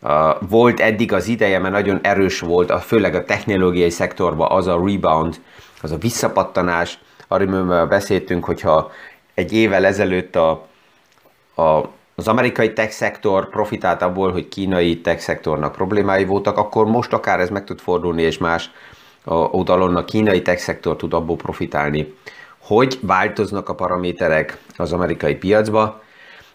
uh, 0.00 0.10
volt 0.48 0.80
eddig 0.80 1.12
az 1.12 1.28
ideje, 1.28 1.58
mert 1.58 1.74
nagyon 1.74 1.98
erős 2.02 2.40
volt, 2.40 2.70
a, 2.70 2.78
főleg 2.78 3.14
a 3.14 3.24
technológiai 3.24 3.90
szektorban 3.90 4.50
az 4.50 4.66
a 4.66 4.82
rebound, 4.86 5.40
az 5.82 5.92
a 5.92 5.96
visszapattanás, 5.96 6.98
arról 7.28 7.86
beszéltünk, 7.86 8.44
hogyha 8.44 8.90
egy 9.34 9.52
évvel 9.52 9.84
ezelőtt 9.84 10.36
a, 10.36 10.66
a, 11.54 11.62
az 12.14 12.28
amerikai 12.28 12.72
tech 12.72 12.90
szektor 12.90 13.48
profitált 13.48 14.02
abból, 14.02 14.32
hogy 14.32 14.48
kínai 14.48 15.00
tech 15.00 15.20
szektornak 15.20 15.72
problémái 15.72 16.24
voltak, 16.24 16.56
akkor 16.56 16.86
most 16.86 17.12
akár 17.12 17.40
ez 17.40 17.50
meg 17.50 17.64
tud 17.64 17.80
fordulni, 17.80 18.22
és 18.22 18.38
más 18.38 18.70
oldalon 19.26 19.96
a 19.96 20.04
kínai 20.04 20.42
tech 20.42 20.60
szektor 20.60 20.96
tud 20.96 21.14
abból 21.14 21.36
profitálni, 21.36 22.14
hogy 22.58 22.98
változnak 23.02 23.68
a 23.68 23.74
paraméterek 23.74 24.58
az 24.76 24.92
amerikai 24.92 25.34
piacba, 25.34 26.02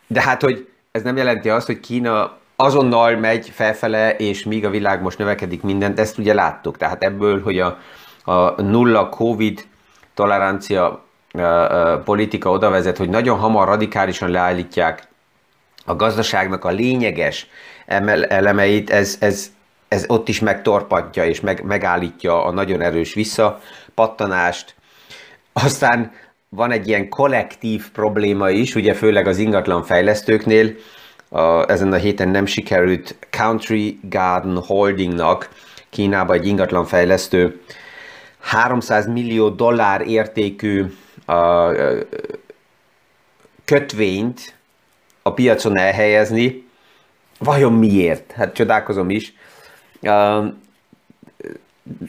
de 0.07 0.21
hát, 0.21 0.41
hogy 0.41 0.67
ez 0.91 1.01
nem 1.01 1.17
jelenti 1.17 1.49
azt, 1.49 1.65
hogy 1.65 1.79
Kína 1.79 2.37
azonnal 2.55 3.15
megy 3.15 3.49
felfele, 3.49 4.15
és 4.15 4.43
míg 4.43 4.65
a 4.65 4.69
világ 4.69 5.01
most 5.01 5.17
növekedik 5.17 5.61
mindent, 5.61 5.99
ezt 5.99 6.17
ugye 6.17 6.33
láttuk. 6.33 6.77
Tehát 6.77 7.03
ebből, 7.03 7.41
hogy 7.41 7.59
a, 7.59 7.77
a 8.23 8.61
nulla 8.61 9.09
Covid 9.09 9.67
tolerancia 10.13 11.03
politika 12.03 12.49
oda 12.49 12.69
vezet, 12.69 12.97
hogy 12.97 13.09
nagyon 13.09 13.37
hamar 13.37 13.67
radikálisan 13.67 14.29
leállítják 14.29 15.07
a 15.85 15.95
gazdaságnak 15.95 16.65
a 16.65 16.69
lényeges 16.69 17.47
elemeit, 17.85 18.89
ez, 18.89 19.17
ez, 19.19 19.51
ez 19.91 20.05
ott 20.07 20.27
is 20.27 20.39
megtorpatja 20.39 21.25
és 21.25 21.41
meg, 21.41 21.63
megállítja 21.63 22.45
a 22.45 22.51
nagyon 22.51 22.81
erős 22.81 23.13
visszapattanást. 23.13 24.75
Aztán 25.53 26.11
van 26.49 26.71
egy 26.71 26.87
ilyen 26.87 27.09
kollektív 27.09 27.89
probléma 27.91 28.49
is, 28.49 28.75
ugye 28.75 28.93
főleg 28.93 29.27
az 29.27 29.37
ingatlan 29.37 29.83
fejlesztőknél, 29.83 30.75
a, 31.29 31.69
ezen 31.69 31.93
a 31.93 31.95
héten 31.95 32.29
nem 32.29 32.45
sikerült 32.45 33.15
Country 33.29 33.99
Garden 34.01 34.57
Holdingnak, 34.57 35.49
Kínában 35.89 36.35
egy 36.35 36.47
ingatlan 36.47 36.85
fejlesztő 36.85 37.61
300 38.39 39.07
millió 39.07 39.49
dollár 39.49 40.01
értékű 40.07 40.85
a, 41.25 41.71
kötvényt 43.65 44.53
a 45.21 45.33
piacon 45.33 45.77
elhelyezni. 45.77 46.67
Vajon 47.39 47.73
miért? 47.73 48.31
Hát 48.31 48.53
csodálkozom 48.53 49.09
is. 49.09 49.33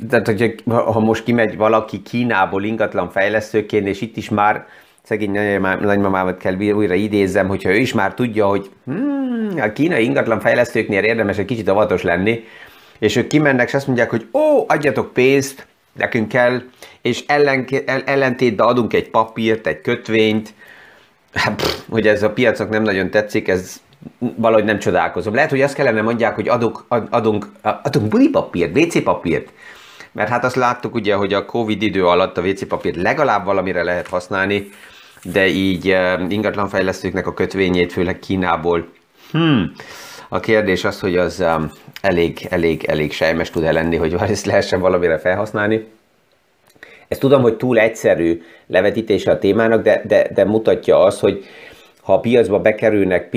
Tehát, 0.08 0.26
hogy 0.26 0.62
ha 0.64 1.00
most 1.00 1.24
kimegy 1.24 1.56
valaki 1.56 2.02
Kínából 2.02 2.64
ingatlan 2.64 3.10
fejlesztőként, 3.10 3.86
és 3.86 4.00
itt 4.00 4.16
is 4.16 4.28
már 4.28 4.66
szegény 5.02 5.60
nagymamámat 5.60 6.36
kell 6.36 6.54
újra 6.54 6.94
idézzem, 6.94 7.48
hogyha 7.48 7.70
ő 7.70 7.76
is 7.76 7.92
már 7.92 8.14
tudja, 8.14 8.46
hogy 8.46 8.70
hmm, 8.84 9.54
a 9.60 9.72
kínai 9.72 10.04
ingatlan 10.04 10.40
fejlesztőknél 10.40 11.04
érdemes 11.04 11.38
egy 11.38 11.44
kicsit 11.44 11.68
avatos 11.68 12.02
lenni, 12.02 12.44
és 12.98 13.16
ők 13.16 13.26
kimennek, 13.26 13.68
és 13.68 13.74
azt 13.74 13.86
mondják, 13.86 14.10
hogy 14.10 14.28
ó, 14.32 14.64
adjatok 14.66 15.12
pénzt, 15.12 15.66
nekünk 15.92 16.28
kell, 16.28 16.62
és 17.02 17.24
ellen, 17.26 17.66
ellentétben 18.04 18.66
adunk 18.66 18.92
egy 18.92 19.10
papírt, 19.10 19.66
egy 19.66 19.80
kötvényt, 19.80 20.54
hát, 21.32 21.54
pff, 21.54 21.78
hogy 21.90 22.06
ez 22.06 22.22
a 22.22 22.30
piacok 22.30 22.68
nem 22.68 22.82
nagyon 22.82 23.10
tetszik, 23.10 23.48
ez 23.48 23.80
valahogy 24.18 24.64
nem 24.64 24.78
csodálkozom. 24.78 25.34
Lehet, 25.34 25.50
hogy 25.50 25.60
azt 25.60 25.74
kellene 25.74 26.02
mondják, 26.02 26.34
hogy 26.34 26.48
adunk, 26.48 26.84
adunk, 27.10 27.46
adunk 27.82 28.08
buli 28.08 28.28
papírt, 28.28 28.76
WC 28.76 29.02
papírt, 29.02 29.52
mert 30.12 30.28
hát 30.28 30.44
azt 30.44 30.56
láttuk 30.56 30.94
ugye, 30.94 31.14
hogy 31.14 31.32
a 31.32 31.44
Covid 31.44 31.82
idő 31.82 32.06
alatt 32.06 32.38
a 32.38 32.42
WC 32.42 32.66
papírt 32.66 32.96
legalább 32.96 33.44
valamire 33.44 33.82
lehet 33.82 34.08
használni, 34.08 34.68
de 35.22 35.46
így 35.46 35.88
uh, 35.88 36.32
ingatlanfejlesztőknek 36.32 37.26
a 37.26 37.34
kötvényét, 37.34 37.92
főleg 37.92 38.18
Kínából. 38.18 38.88
Hmm. 39.30 39.72
A 40.28 40.40
kérdés 40.40 40.84
az, 40.84 41.00
hogy 41.00 41.16
az 41.16 41.40
um, 41.40 41.70
elég, 42.00 42.46
elég, 42.50 42.84
elég 42.84 43.12
sejmes 43.12 43.50
tud 43.50 43.64
-e 43.64 43.72
lenni, 43.72 43.96
hogy 43.96 44.14
ezt 44.20 44.46
lehessen 44.46 44.80
valamire 44.80 45.18
felhasználni. 45.18 45.86
Ezt 47.08 47.20
tudom, 47.20 47.42
hogy 47.42 47.56
túl 47.56 47.78
egyszerű 47.78 48.42
levetítése 48.66 49.30
a 49.30 49.38
témának, 49.38 49.82
de, 49.82 50.02
de, 50.04 50.28
de 50.34 50.44
mutatja 50.44 50.98
azt, 50.98 51.20
hogy 51.20 51.44
ha 52.02 52.12
a 52.14 52.20
piacba 52.20 52.60
bekerülnek 52.60 53.28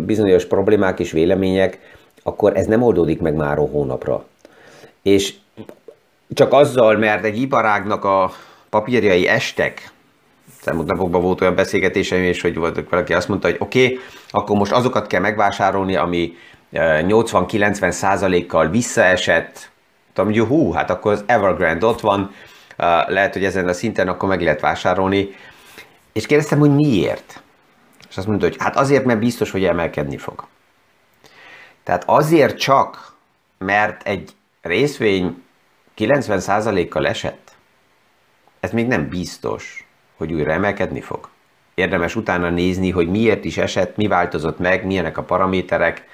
bizonyos 0.00 0.44
problémák 0.44 0.98
és 0.98 1.12
vélemények, 1.12 1.78
akkor 2.22 2.56
ez 2.56 2.66
nem 2.66 2.82
oldódik 2.82 3.20
meg 3.20 3.34
már 3.34 3.58
a 3.58 3.66
hónapra. 3.66 4.24
És 5.02 5.34
csak 6.34 6.52
azzal, 6.52 6.96
mert 6.96 7.24
egy 7.24 7.40
iparágnak 7.40 8.04
a 8.04 8.32
papírjai 8.70 9.28
estek, 9.28 9.90
elmúlt 10.64 10.86
napokban 10.86 11.22
volt 11.22 11.40
olyan 11.40 11.54
beszélgetésem, 11.54 12.22
és 12.22 12.40
hogy 12.40 12.56
volt, 12.56 12.88
valaki 12.90 13.12
azt 13.12 13.28
mondta, 13.28 13.46
hogy 13.46 13.56
oké, 13.60 13.84
okay, 13.84 13.98
akkor 14.30 14.56
most 14.56 14.72
azokat 14.72 15.06
kell 15.06 15.20
megvásárolni, 15.20 15.96
ami 15.96 16.32
80-90 16.72 17.90
százalékkal 17.90 18.68
visszaesett, 18.68 19.70
tudom, 20.12 20.32
hogy 20.32 20.40
hú, 20.40 20.72
hát 20.72 20.90
akkor 20.90 21.12
az 21.12 21.24
Evergrande 21.26 21.86
ott 21.86 22.00
van, 22.00 22.30
lehet, 23.06 23.32
hogy 23.32 23.44
ezen 23.44 23.68
a 23.68 23.72
szinten 23.72 24.08
akkor 24.08 24.28
meg 24.28 24.42
lehet 24.42 24.60
vásárolni. 24.60 25.28
És 26.12 26.26
kérdeztem, 26.26 26.58
hogy 26.58 26.74
miért? 26.74 27.42
És 28.12 28.18
azt 28.18 28.26
mondta, 28.26 28.46
hogy 28.46 28.56
hát 28.58 28.76
azért, 28.76 29.04
mert 29.04 29.18
biztos, 29.18 29.50
hogy 29.50 29.64
emelkedni 29.64 30.16
fog. 30.16 30.44
Tehát 31.82 32.02
azért 32.06 32.58
csak, 32.58 33.14
mert 33.58 34.06
egy 34.06 34.30
részvény 34.62 35.42
90%-kal 35.96 37.06
esett, 37.06 37.52
ez 38.60 38.70
még 38.70 38.86
nem 38.86 39.08
biztos, 39.08 39.86
hogy 40.16 40.32
újra 40.32 40.52
emelkedni 40.52 41.00
fog. 41.00 41.28
érdemes 41.74 42.16
utána 42.16 42.50
nézni, 42.50 42.90
hogy 42.90 43.08
miért 43.08 43.44
is 43.44 43.56
esett, 43.56 43.96
mi 43.96 44.06
változott 44.06 44.58
meg, 44.58 44.86
milyenek 44.86 45.18
a 45.18 45.22
paraméterek, 45.22 46.04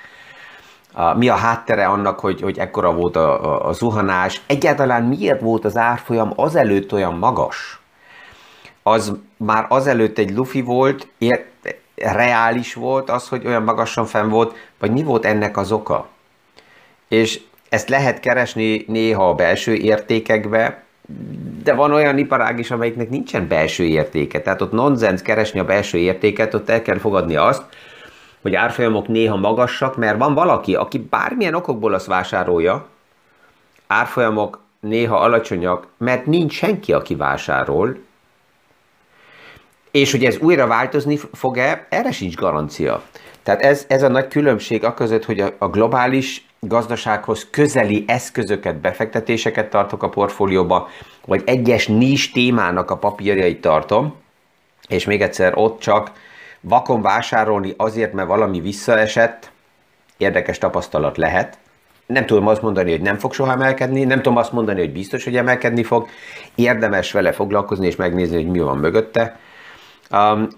mi 1.16 1.28
a 1.28 1.34
háttere 1.34 1.86
annak, 1.86 2.20
hogy, 2.20 2.40
hogy 2.40 2.58
ekkora 2.58 2.92
volt 2.92 3.16
a, 3.16 3.44
a, 3.44 3.68
a 3.68 3.72
zuhanás, 3.72 4.42
egyáltalán 4.46 5.02
miért 5.02 5.40
volt 5.40 5.64
az 5.64 5.76
árfolyam 5.76 6.32
azelőtt 6.36 6.92
olyan 6.92 7.14
magas? 7.14 7.80
Az 8.82 9.12
már 9.36 9.66
azelőtt 9.68 10.18
egy 10.18 10.34
lufi 10.34 10.60
volt, 10.60 11.08
ér, 11.18 11.47
reális 12.00 12.74
volt 12.74 13.10
az, 13.10 13.28
hogy 13.28 13.46
olyan 13.46 13.62
magasan 13.62 14.06
fenn 14.06 14.28
volt, 14.28 14.54
vagy 14.78 14.90
mi 14.90 15.02
volt 15.02 15.24
ennek 15.24 15.56
az 15.56 15.72
oka? 15.72 16.08
És 17.08 17.40
ezt 17.68 17.88
lehet 17.88 18.20
keresni 18.20 18.84
néha 18.86 19.28
a 19.28 19.34
belső 19.34 19.74
értékekbe, 19.74 20.82
de 21.62 21.74
van 21.74 21.92
olyan 21.92 22.18
iparág 22.18 22.58
is, 22.58 22.70
amelyiknek 22.70 23.10
nincsen 23.10 23.48
belső 23.48 23.84
értéke. 23.84 24.40
Tehát 24.40 24.62
ott 24.62 24.72
nonsens 24.72 25.22
keresni 25.22 25.60
a 25.60 25.64
belső 25.64 25.98
értéket, 25.98 26.54
ott 26.54 26.68
el 26.68 26.82
kell 26.82 26.98
fogadni 26.98 27.36
azt, 27.36 27.62
hogy 28.42 28.54
árfolyamok 28.54 29.08
néha 29.08 29.36
magasak, 29.36 29.96
mert 29.96 30.18
van 30.18 30.34
valaki, 30.34 30.74
aki 30.74 30.98
bármilyen 30.98 31.54
okokból 31.54 31.94
azt 31.94 32.06
vásárolja, 32.06 32.86
árfolyamok 33.86 34.60
néha 34.80 35.16
alacsonyak, 35.16 35.86
mert 35.96 36.26
nincs 36.26 36.52
senki, 36.52 36.92
aki 36.92 37.14
vásárol, 37.14 37.96
és 39.90 40.10
hogy 40.10 40.24
ez 40.24 40.38
újra 40.38 40.66
változni 40.66 41.18
fog-e, 41.32 41.86
erre 41.88 42.12
sincs 42.12 42.34
garancia. 42.34 43.02
Tehát 43.42 43.62
ez, 43.62 43.84
ez 43.88 44.02
a 44.02 44.08
nagy 44.08 44.28
különbség 44.28 44.84
a 44.84 44.94
között, 44.94 45.24
hogy 45.24 45.40
a, 45.40 45.54
a 45.58 45.68
globális 45.68 46.46
gazdasághoz 46.60 47.46
közeli 47.50 48.04
eszközöket, 48.06 48.76
befektetéseket 48.80 49.70
tartok 49.70 50.02
a 50.02 50.08
portfólióba, 50.08 50.88
vagy 51.26 51.42
egyes 51.46 51.86
nis 51.86 52.30
témának 52.30 52.90
a 52.90 52.96
papírjait 52.96 53.60
tartom, 53.60 54.14
és 54.88 55.04
még 55.04 55.22
egyszer 55.22 55.52
ott 55.56 55.80
csak 55.80 56.12
vakon 56.60 57.02
vásárolni 57.02 57.74
azért, 57.76 58.12
mert 58.12 58.28
valami 58.28 58.60
visszaesett, 58.60 59.50
érdekes 60.16 60.58
tapasztalat 60.58 61.16
lehet. 61.16 61.58
Nem 62.06 62.26
tudom 62.26 62.46
azt 62.46 62.62
mondani, 62.62 62.90
hogy 62.90 63.00
nem 63.00 63.18
fog 63.18 63.32
soha 63.32 63.52
emelkedni, 63.52 64.04
nem 64.04 64.22
tudom 64.22 64.38
azt 64.38 64.52
mondani, 64.52 64.80
hogy 64.80 64.92
biztos, 64.92 65.24
hogy 65.24 65.36
emelkedni 65.36 65.82
fog. 65.82 66.08
Érdemes 66.54 67.12
vele 67.12 67.32
foglalkozni 67.32 67.86
és 67.86 67.96
megnézni, 67.96 68.36
hogy 68.36 68.50
mi 68.50 68.58
van 68.58 68.78
mögötte. 68.78 69.38
Um, 70.10 70.48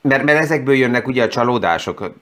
mert, 0.00 0.24
mert 0.24 0.38
ezekből 0.38 0.74
jönnek 0.74 1.06
ugye 1.06 1.22
a 1.22 1.28
csalódások. 1.28 2.12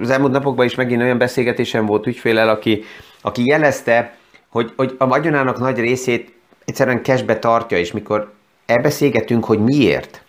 Az 0.00 0.10
elmúlt 0.10 0.32
napokban 0.32 0.66
is 0.66 0.74
megint 0.74 1.02
olyan 1.02 1.18
beszélgetésem 1.18 1.86
volt 1.86 2.06
ügyfélel, 2.06 2.48
aki, 2.48 2.84
aki 3.20 3.46
jelezte, 3.46 4.16
hogy, 4.48 4.72
hogy 4.76 4.94
a 4.98 5.06
vagyonának 5.06 5.58
nagy 5.58 5.78
részét 5.78 6.34
egyszerűen 6.64 7.02
cashbe 7.02 7.38
tartja, 7.38 7.78
és 7.78 7.92
mikor 7.92 8.32
elbeszélgetünk, 8.66 9.44
hogy 9.44 9.58
miért, 9.58 10.22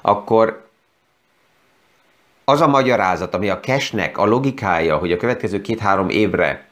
akkor 0.00 0.68
az 2.44 2.60
a 2.60 2.66
magyarázat, 2.66 3.34
ami 3.34 3.48
a 3.48 3.60
cashnek 3.60 4.18
a 4.18 4.26
logikája, 4.26 4.96
hogy 4.96 5.12
a 5.12 5.16
következő 5.16 5.60
két-három 5.60 6.08
évre 6.08 6.66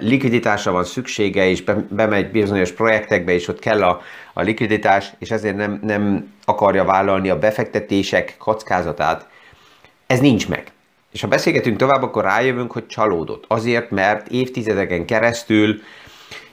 likviditásra 0.00 0.72
van 0.72 0.84
szüksége, 0.84 1.48
és 1.48 1.62
be, 1.62 1.86
bemegy 1.88 2.30
bizonyos 2.30 2.72
projektekbe, 2.72 3.32
és 3.32 3.48
ott 3.48 3.58
kell 3.58 3.82
a, 3.82 4.02
a 4.32 4.42
likviditás, 4.42 5.12
és 5.18 5.30
ezért 5.30 5.56
nem, 5.56 5.78
nem 5.82 6.32
akarja 6.44 6.84
vállalni 6.84 7.28
a 7.30 7.38
befektetések 7.38 8.34
kockázatát, 8.38 9.28
ez 10.06 10.20
nincs 10.20 10.48
meg. 10.48 10.72
És 11.12 11.20
ha 11.20 11.28
beszélgetünk 11.28 11.76
tovább, 11.76 12.02
akkor 12.02 12.24
rájövünk, 12.24 12.72
hogy 12.72 12.86
csalódott. 12.86 13.44
Azért, 13.48 13.90
mert 13.90 14.28
évtizedeken 14.28 15.06
keresztül 15.06 15.80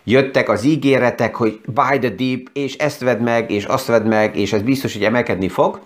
jöttek 0.03 0.49
az 0.49 0.63
ígéretek, 0.63 1.35
hogy 1.35 1.61
buy 1.65 1.99
the 1.99 2.09
deep, 2.09 2.47
és 2.53 2.75
ezt 2.75 3.01
vedd 3.01 3.19
meg, 3.19 3.51
és 3.51 3.65
azt 3.65 3.87
vedd 3.87 4.03
meg, 4.03 4.35
és 4.35 4.53
ez 4.53 4.61
biztos, 4.61 4.93
hogy 4.93 5.03
emelkedni 5.03 5.49
fog. 5.49 5.79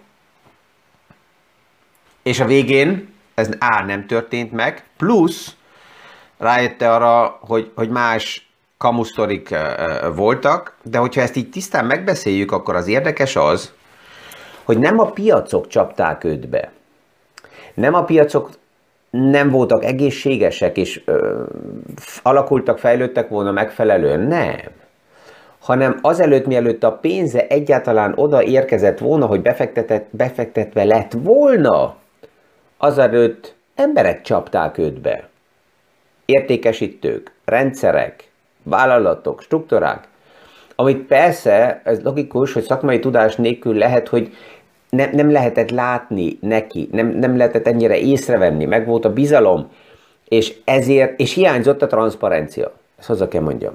És 2.24 2.39
a 2.39 2.46
végén 2.46 3.13
ez 3.34 3.50
A 3.60 3.84
nem 3.86 4.08
történt 4.08 4.52
meg, 4.52 4.84
plusz 4.98 5.56
rájött 6.38 6.82
arra, 6.82 7.38
hogy, 7.41 7.72
hogy 7.76 7.89
más 7.89 8.48
kamusztorik 8.78 9.56
voltak, 10.15 10.78
de 10.84 10.98
hogyha 10.98 11.22
ezt 11.22 11.36
így 11.36 11.50
tisztán 11.50 11.86
megbeszéljük, 11.86 12.52
akkor 12.52 12.76
az 12.76 12.88
érdekes 12.88 13.36
az, 13.36 13.74
hogy 14.63 14.78
nem 14.78 15.00
a 15.00 15.06
piacok 15.06 15.67
csapták 15.67 16.24
őt 16.24 16.50
be. 16.50 16.72
Nem 17.74 17.93
a 17.93 18.04
piacok 18.04 18.50
nem 19.10 19.50
voltak 19.50 19.84
egészségesek, 19.84 20.78
és 20.78 21.02
ö, 21.06 21.43
alakultak, 22.22 22.80
fejlődtek 22.80 23.30
volna 23.30 23.52
megfelelően, 23.52 24.19
nem. 24.19 24.60
Hanem 25.60 26.00
azelőtt, 26.02 26.46
mielőtt 26.46 26.84
a 26.84 26.91
pénze 26.91 27.48
egyáltalán 27.48 28.13
oda 28.15 28.43
érkezett 28.43 28.98
volna, 29.00 29.26
hogy 29.26 29.41
befektetett, 29.41 30.08
befektetve 30.10 30.84
lett 30.84 31.12
volna, 31.17 31.96
azelőtt 32.78 33.56
emberek 33.76 34.22
csapták 34.22 34.78
őt 34.78 35.02
be 35.02 35.32
értékesítők, 36.26 37.32
rendszerek, 37.46 38.32
vállalatok, 38.64 39.42
struktúrák, 39.42 40.08
amit 40.76 41.02
persze, 41.02 41.82
ez 41.84 42.04
logikus, 42.04 42.54
hogy 42.54 42.64
szakmai 42.64 43.00
tudás 43.00 43.36
nélkül 43.36 43.74
lehet, 43.76 44.08
hogy 44.08 44.34
ne, 44.90 45.10
nem 45.12 45.32
lehetett 45.32 45.70
látni 45.70 46.38
neki, 46.42 46.90
nem, 46.92 47.08
nem 47.08 47.38
lehetett 47.38 47.68
ennyire 47.68 47.98
észrevenni, 47.98 48.66
meg 48.66 48.86
volt 48.86 49.06
a 49.06 49.14
bizalom, 49.14 49.72
és 50.28 50.56
ezért, 50.66 51.20
és 51.20 51.34
hiányzott 51.34 51.82
a 51.82 51.88
transzparencia. 51.88 52.72
Ezt 53.00 53.08
hozzá 53.08 53.28
kell 53.28 53.42
mondjam. 53.42 53.74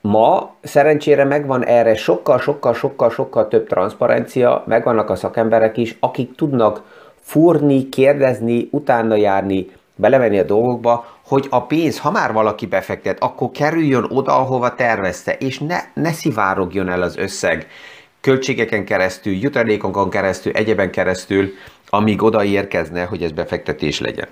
Ma 0.00 0.54
szerencsére 0.62 1.24
megvan 1.24 1.64
erre 1.64 1.94
sokkal, 1.94 2.38
sokkal, 2.38 2.74
sokkal, 2.74 3.10
sokkal 3.10 3.48
több 3.48 3.66
transzparencia, 3.66 4.62
megvannak 4.66 5.10
a 5.10 5.16
szakemberek 5.16 5.76
is, 5.76 5.96
akik 6.00 6.34
tudnak 6.34 6.82
fúrni, 7.20 7.88
kérdezni, 7.88 8.68
utána 8.70 9.14
járni, 9.14 9.70
belemenni 9.98 10.38
a 10.38 10.42
dolgokba, 10.42 11.06
hogy 11.26 11.46
a 11.50 11.66
pénz, 11.66 11.98
ha 11.98 12.10
már 12.10 12.32
valaki 12.32 12.66
befektet, 12.66 13.22
akkor 13.22 13.50
kerüljön 13.50 14.06
oda, 14.08 14.36
ahova 14.36 14.74
tervezte, 14.74 15.32
és 15.32 15.58
ne, 15.58 15.78
ne 15.94 16.12
szivárogjon 16.12 16.88
el 16.88 17.02
az 17.02 17.16
összeg 17.16 17.66
költségeken 18.20 18.84
keresztül, 18.84 19.32
jutalékonkon 19.32 20.10
keresztül, 20.10 20.52
egyeben 20.52 20.90
keresztül, 20.90 21.52
amíg 21.88 22.22
oda 22.22 22.44
érkezne, 22.44 23.04
hogy 23.04 23.22
ez 23.22 23.32
befektetés 23.32 24.00
legyen. 24.00 24.28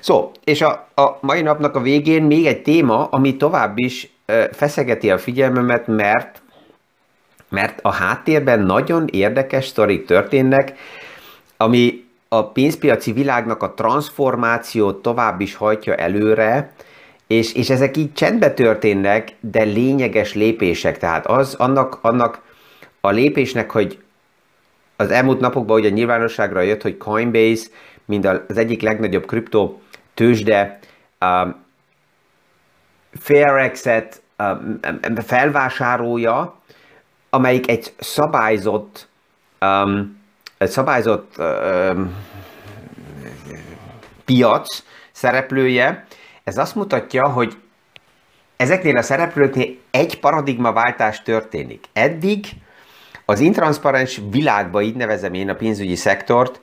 Szó, 0.00 0.30
és 0.44 0.62
a, 0.62 0.88
a 0.94 1.18
mai 1.20 1.42
napnak 1.42 1.76
a 1.76 1.80
végén 1.80 2.22
még 2.22 2.46
egy 2.46 2.62
téma, 2.62 3.04
ami 3.04 3.36
tovább 3.36 3.78
is 3.78 4.10
feszegeti 4.52 5.10
a 5.10 5.18
figyelmemet, 5.18 5.86
mert, 5.86 6.42
mert 7.48 7.78
a 7.82 7.92
háttérben 7.92 8.60
nagyon 8.60 9.06
érdekes 9.12 9.66
sztorik 9.66 10.04
történnek, 10.06 10.74
ami 11.56 12.05
a 12.28 12.48
pénzpiaci 12.48 13.12
világnak 13.12 13.62
a 13.62 13.74
transformációt 13.74 15.02
tovább 15.02 15.40
is 15.40 15.54
hajtja 15.54 15.94
előre, 15.94 16.72
és, 17.26 17.52
és 17.52 17.70
ezek 17.70 17.96
így 17.96 18.12
csendbe 18.12 18.50
történnek, 18.50 19.34
de 19.40 19.62
lényeges 19.62 20.34
lépések. 20.34 20.98
Tehát 20.98 21.26
az 21.26 21.54
annak, 21.54 21.98
annak 22.00 22.42
a 23.00 23.10
lépésnek, 23.10 23.70
hogy 23.70 23.98
az 24.96 25.10
elmúlt 25.10 25.40
napokban 25.40 25.78
ugye 25.78 25.88
nyilvánosságra 25.88 26.60
jött, 26.60 26.82
hogy 26.82 26.96
Coinbase, 26.96 27.66
mint 28.04 28.26
az 28.26 28.56
egyik 28.56 28.82
legnagyobb 28.82 29.26
kriptó 29.26 29.80
tőzsde, 30.14 30.78
um, 31.20 31.64
Fairexet 33.20 34.22
um, 34.38 34.80
felvásárolja, 35.16 36.60
amelyik 37.30 37.68
egy 37.68 37.92
szabályzott 37.98 39.08
um, 39.60 40.15
egy 40.58 40.70
szabályzott 40.70 41.34
piac 44.24 44.82
szereplője, 45.12 46.06
ez 46.44 46.58
azt 46.58 46.74
mutatja, 46.74 47.28
hogy 47.28 47.56
ezeknél 48.56 48.96
a 48.96 49.02
szereplőknél 49.02 49.74
egy 49.90 50.20
paradigmaváltás 50.20 51.22
történik. 51.22 51.84
Eddig 51.92 52.46
az 53.24 53.40
intranszparens 53.40 54.20
világban, 54.30 54.82
így 54.82 54.96
nevezem 54.96 55.34
én 55.34 55.50
a 55.50 55.54
pénzügyi 55.54 55.94
szektort, 55.94 56.60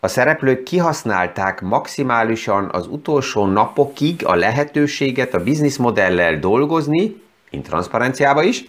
a 0.00 0.08
szereplők 0.08 0.62
kihasználták 0.62 1.60
maximálisan 1.60 2.68
az 2.72 2.86
utolsó 2.86 3.46
napokig 3.46 4.26
a 4.26 4.34
lehetőséget 4.34 5.34
a 5.34 5.42
bizniszmodellel 5.42 6.38
dolgozni, 6.38 7.22
intranszparenciába 7.50 8.42
is, 8.42 8.64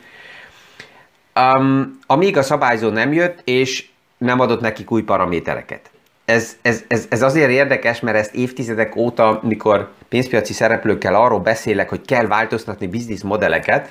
um, 1.36 2.00
amíg 2.06 2.38
a 2.38 2.42
szabályzó 2.42 2.90
nem 2.90 3.14
jött, 3.14 3.42
és 3.44 3.88
nem 4.24 4.40
adott 4.40 4.62
nekik 4.62 4.92
új 4.92 5.02
paramétereket. 5.02 5.92
Ez, 6.26 6.58
ez, 6.62 6.84
ez, 6.88 7.06
ez 7.10 7.22
azért 7.22 7.50
érdekes, 7.50 8.00
mert 8.00 8.18
ezt 8.18 8.34
évtizedek 8.34 8.96
óta, 8.96 9.40
mikor 9.44 9.92
pénzpiaci 10.10 10.54
szereplőkkel 10.54 11.16
arról 11.16 11.40
beszélek, 11.40 11.90
hogy 11.90 12.02
kell 12.02 12.28
változtatni 12.28 12.88
bizniszmodelleket, 12.88 13.90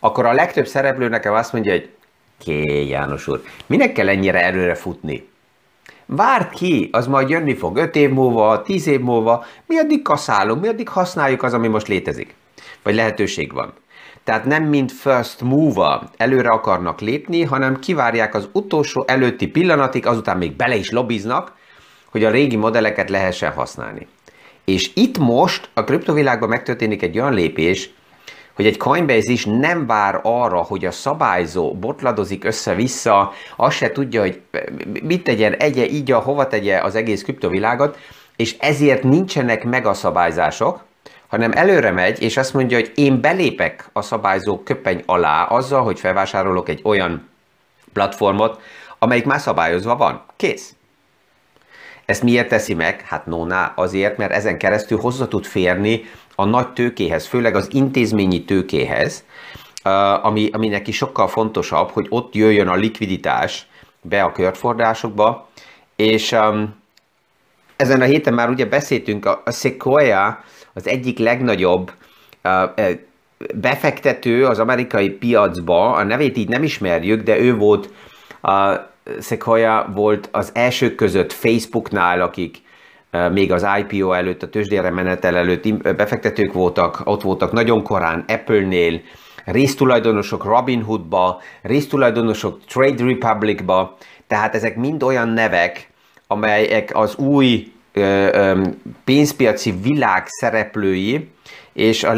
akkor 0.00 0.26
a 0.26 0.32
legtöbb 0.32 0.66
szereplő 0.66 1.08
nekem 1.08 1.34
azt 1.34 1.52
mondja, 1.52 1.72
hogy 1.72 1.88
ké, 2.44 2.86
János 2.88 3.28
úr, 3.28 3.42
minek 3.66 3.92
kell 3.92 4.08
ennyire 4.08 4.42
előre 4.42 4.74
futni? 4.74 5.28
Várt 6.06 6.54
ki, 6.54 6.88
az 6.92 7.06
majd 7.06 7.28
jönni 7.28 7.54
fog 7.54 7.76
5 7.76 7.96
év 7.96 8.10
múlva, 8.10 8.62
10 8.62 8.86
év 8.86 9.00
múlva, 9.00 9.44
mi 9.66 9.78
addig 9.78 10.02
kaszálunk, 10.02 10.60
mi 10.60 10.68
addig 10.68 10.88
használjuk 10.88 11.42
az, 11.42 11.54
ami 11.54 11.68
most 11.68 11.88
létezik, 11.88 12.34
vagy 12.82 12.94
lehetőség 12.94 13.52
van. 13.52 13.72
Tehát 14.24 14.44
nem 14.44 14.64
mint 14.64 14.92
first 14.92 15.40
mover 15.40 16.00
előre 16.16 16.48
akarnak 16.48 17.00
lépni, 17.00 17.42
hanem 17.42 17.78
kivárják 17.78 18.34
az 18.34 18.48
utolsó 18.52 19.04
előtti 19.06 19.46
pillanatig, 19.46 20.06
azután 20.06 20.36
még 20.36 20.56
bele 20.56 20.76
is 20.76 20.90
lobbiznak, 20.90 21.52
hogy 22.10 22.24
a 22.24 22.30
régi 22.30 22.56
modelleket 22.56 23.10
lehessen 23.10 23.52
használni. 23.52 24.06
És 24.64 24.90
itt 24.94 25.18
most 25.18 25.68
a 25.74 25.84
kriptovilágban 25.84 26.48
megtörténik 26.48 27.02
egy 27.02 27.18
olyan 27.18 27.34
lépés, 27.34 27.90
hogy 28.54 28.66
egy 28.66 28.76
Coinbase 28.76 29.32
is 29.32 29.44
nem 29.44 29.86
vár 29.86 30.20
arra, 30.22 30.62
hogy 30.62 30.84
a 30.84 30.90
szabályzó 30.90 31.74
botladozik 31.74 32.44
össze-vissza, 32.44 33.32
azt 33.56 33.76
se 33.76 33.92
tudja, 33.92 34.20
hogy 34.20 34.40
mit 35.02 35.24
tegyen, 35.24 35.52
egye, 35.52 35.86
így, 35.86 36.10
hova 36.10 36.46
tegye 36.46 36.80
az 36.80 36.94
egész 36.94 37.22
kriptovilágot, 37.22 37.98
és 38.36 38.56
ezért 38.58 39.02
nincsenek 39.02 39.64
meg 39.64 39.86
a 39.86 39.94
szabályzások, 39.94 40.84
hanem 41.32 41.52
előre 41.52 41.90
megy, 41.90 42.22
és 42.22 42.36
azt 42.36 42.54
mondja, 42.54 42.76
hogy 42.76 42.92
én 42.94 43.20
belépek 43.20 43.88
a 43.92 44.02
szabályzó 44.02 44.62
köpeny 44.62 45.02
alá 45.06 45.44
azzal, 45.44 45.82
hogy 45.82 46.00
felvásárolok 46.00 46.68
egy 46.68 46.80
olyan 46.84 47.28
platformot, 47.92 48.60
amelyik 48.98 49.24
már 49.24 49.40
szabályozva 49.40 49.96
van. 49.96 50.22
Kész. 50.36 50.74
Ezt 52.04 52.22
miért 52.22 52.48
teszi 52.48 52.74
meg? 52.74 53.00
Hát 53.00 53.26
nóná 53.26 53.72
azért, 53.76 54.16
mert 54.16 54.32
ezen 54.32 54.58
keresztül 54.58 54.98
hozzá 54.98 55.26
tud 55.26 55.44
férni 55.44 56.04
a 56.34 56.44
nagy 56.44 56.72
tőkéhez, 56.72 57.26
főleg 57.26 57.54
az 57.54 57.68
intézményi 57.70 58.44
tőkéhez, 58.44 59.24
ami, 60.22 60.50
ami 60.52 60.68
neki 60.68 60.92
sokkal 60.92 61.28
fontosabb, 61.28 61.90
hogy 61.90 62.06
ott 62.08 62.34
jöjjön 62.34 62.68
a 62.68 62.74
likviditás 62.74 63.66
be 64.00 64.22
a 64.22 64.32
körfordásokba, 64.32 65.48
és 65.96 66.32
um, 66.32 66.74
ezen 67.76 68.00
a 68.00 68.04
héten 68.04 68.34
már 68.34 68.48
ugye 68.48 68.66
beszéltünk, 68.66 69.26
a, 69.26 69.42
a 69.44 69.50
Sequoia 69.50 70.44
az 70.74 70.86
egyik 70.86 71.18
legnagyobb 71.18 71.92
befektető 73.54 74.46
az 74.46 74.58
amerikai 74.58 75.10
piacba, 75.10 75.92
a 75.92 76.02
nevét 76.02 76.36
így 76.36 76.48
nem 76.48 76.62
ismerjük, 76.62 77.22
de 77.22 77.38
ő 77.38 77.56
volt, 77.56 77.90
uh, 78.42 78.80
Sequoia 79.20 79.92
volt 79.94 80.28
az 80.32 80.50
elsők 80.54 80.94
között 80.94 81.32
Facebooknál, 81.32 82.20
akik 82.20 82.62
még 83.32 83.52
az 83.52 83.66
IPO 83.78 84.12
előtt, 84.12 84.42
a 84.42 84.48
tőzsdére 84.48 84.90
menetel 84.90 85.36
előtt 85.36 85.74
befektetők 85.96 86.52
voltak, 86.52 87.00
ott 87.04 87.22
voltak 87.22 87.52
nagyon 87.52 87.82
korán 87.82 88.24
Apple-nél, 88.28 89.00
résztulajdonosok 89.44 90.44
Robinhoodba, 90.44 91.40
résztulajdonosok 91.62 92.64
Trade 92.64 93.04
Republicba, 93.04 93.96
tehát 94.26 94.54
ezek 94.54 94.76
mind 94.76 95.02
olyan 95.02 95.28
nevek, 95.28 95.90
amelyek 96.26 96.90
az 96.96 97.16
új 97.16 97.72
pénzpiaci 99.04 99.74
világ 99.82 100.26
szereplői, 100.26 101.30
és 101.72 102.04
a 102.04 102.12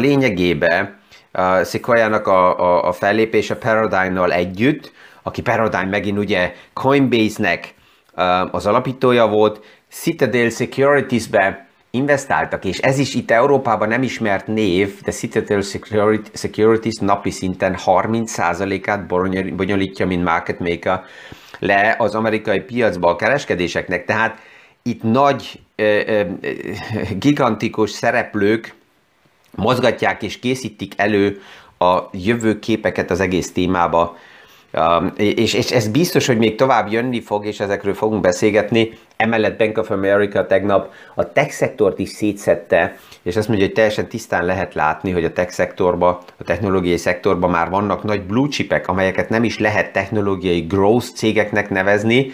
a 1.31 1.63
Sequoia-nak 1.63 2.27
a, 2.27 2.59
a, 2.59 2.87
a 2.87 2.91
fellépése 2.91 3.55
Paradigm-nal 3.55 4.33
együtt, 4.33 4.91
aki 5.23 5.41
Paradigm 5.41 5.89
megint 5.89 6.17
ugye 6.17 6.53
Coinbase-nek 6.73 7.73
az 8.51 8.65
alapítója 8.65 9.27
volt, 9.27 9.65
Citadel 9.89 10.49
Securities-be 10.49 11.67
investáltak, 11.89 12.65
és 12.65 12.77
ez 12.77 12.97
is 12.97 13.13
itt 13.13 13.31
Európában 13.31 13.87
nem 13.87 14.03
ismert 14.03 14.47
név, 14.47 15.01
de 15.01 15.11
Citadel 15.11 15.61
Securities 16.33 16.95
napi 16.99 17.29
szinten 17.29 17.77
30%-át 17.85 19.07
bonyolítja, 19.55 20.05
mint 20.05 20.23
market 20.23 20.59
maker 20.59 21.01
le 21.59 21.95
az 21.97 22.15
amerikai 22.15 22.59
piacba 22.59 23.09
a 23.09 23.15
kereskedéseknek. 23.15 24.05
Tehát 24.05 24.39
itt 24.89 25.03
nagy, 25.03 25.59
gigantikus 27.17 27.89
szereplők 27.89 28.75
mozgatják 29.55 30.23
és 30.23 30.39
készítik 30.39 30.93
elő 30.97 31.41
a 31.77 31.99
jövőképeket 32.11 33.11
az 33.11 33.19
egész 33.19 33.51
témába, 33.51 34.17
Um, 34.77 35.13
és, 35.15 35.53
és 35.53 35.71
ez 35.71 35.87
biztos, 35.87 36.25
hogy 36.27 36.37
még 36.37 36.55
tovább 36.55 36.91
jönni 36.91 37.21
fog, 37.21 37.45
és 37.45 37.59
ezekről 37.59 37.93
fogunk 37.93 38.21
beszélgetni. 38.21 38.97
Emellett 39.17 39.57
Bank 39.57 39.77
of 39.77 39.91
America 39.91 40.45
tegnap 40.45 40.93
a 41.13 41.31
tech 41.31 41.51
szektort 41.51 41.99
is 41.99 42.09
szétszette, 42.09 42.97
és 43.23 43.35
azt 43.35 43.47
mondja, 43.47 43.65
hogy 43.65 43.75
teljesen 43.75 44.07
tisztán 44.07 44.45
lehet 44.45 44.73
látni, 44.73 45.11
hogy 45.11 45.23
a 45.23 45.33
tech 45.33 45.51
szektorban, 45.51 46.17
a 46.37 46.43
technológiai 46.43 46.97
szektorban 46.97 47.49
már 47.49 47.69
vannak 47.69 48.03
nagy 48.03 48.21
blue 48.21 48.47
chipek, 48.47 48.87
amelyeket 48.87 49.29
nem 49.29 49.43
is 49.43 49.59
lehet 49.59 49.93
technológiai 49.93 50.61
growth 50.61 51.07
cégeknek 51.13 51.69
nevezni, 51.69 52.31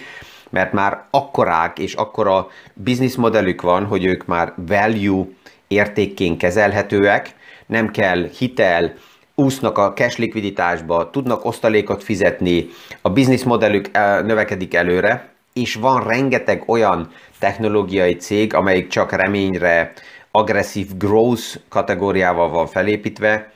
mert 0.52 0.74
már 0.74 1.04
akkorák 1.10 1.80
és 1.80 1.94
akkora 1.94 2.48
business 2.74 3.16
modellük 3.16 3.62
van, 3.62 3.86
hogy 3.86 4.06
ők 4.06 4.26
már 4.26 4.54
value 4.56 5.26
értékként 5.68 6.38
kezelhetőek, 6.38 7.36
nem 7.66 7.92
kell 7.92 8.30
hitel, 8.38 8.94
úsznak 9.36 9.78
a 9.78 9.94
cash 9.94 10.20
likviditásba, 10.20 11.10
tudnak 11.10 11.46
osztalékot 11.46 12.04
fizetni, 12.04 12.68
a 13.02 13.10
business 13.10 13.44
modellük 13.44 13.90
eh, 13.92 14.22
növekedik 14.22 14.74
előre, 14.74 15.30
és 15.54 15.76
van 15.76 16.04
rengeteg 16.04 16.64
olyan 16.66 17.12
technológiai 17.40 18.16
cég, 18.16 18.54
amelyik 18.54 18.88
csak 18.88 19.12
reményre, 19.12 19.94
agresszív 20.32 20.88
growth 20.98 21.44
kategóriával 21.70 22.50
van 22.50 22.68
felépítve, 22.68 23.52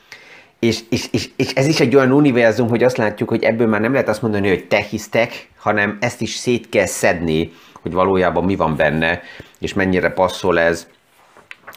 és, 0.59 0.79
és, 0.89 1.07
és, 1.11 1.29
és 1.35 1.53
ez 1.53 1.67
is 1.67 1.79
egy 1.79 1.95
olyan 1.95 2.11
univerzum, 2.11 2.69
hogy 2.69 2.83
azt 2.83 2.97
látjuk, 2.97 3.29
hogy 3.29 3.43
ebből 3.43 3.67
már 3.67 3.81
nem 3.81 3.91
lehet 3.91 4.09
azt 4.09 4.21
mondani, 4.21 4.47
hogy 4.47 4.67
tech 4.67 4.93
is 4.93 5.09
tech, 5.09 5.35
hanem 5.65 5.97
ezt 5.99 6.21
is 6.21 6.35
szét 6.35 6.69
kell 6.69 6.85
szedni, 6.85 7.53
hogy 7.81 7.91
valójában 7.93 8.43
mi 8.43 8.55
van 8.55 8.75
benne, 8.75 9.21
és 9.59 9.73
mennyire 9.73 10.09
passzol 10.09 10.59
ez 10.59 10.87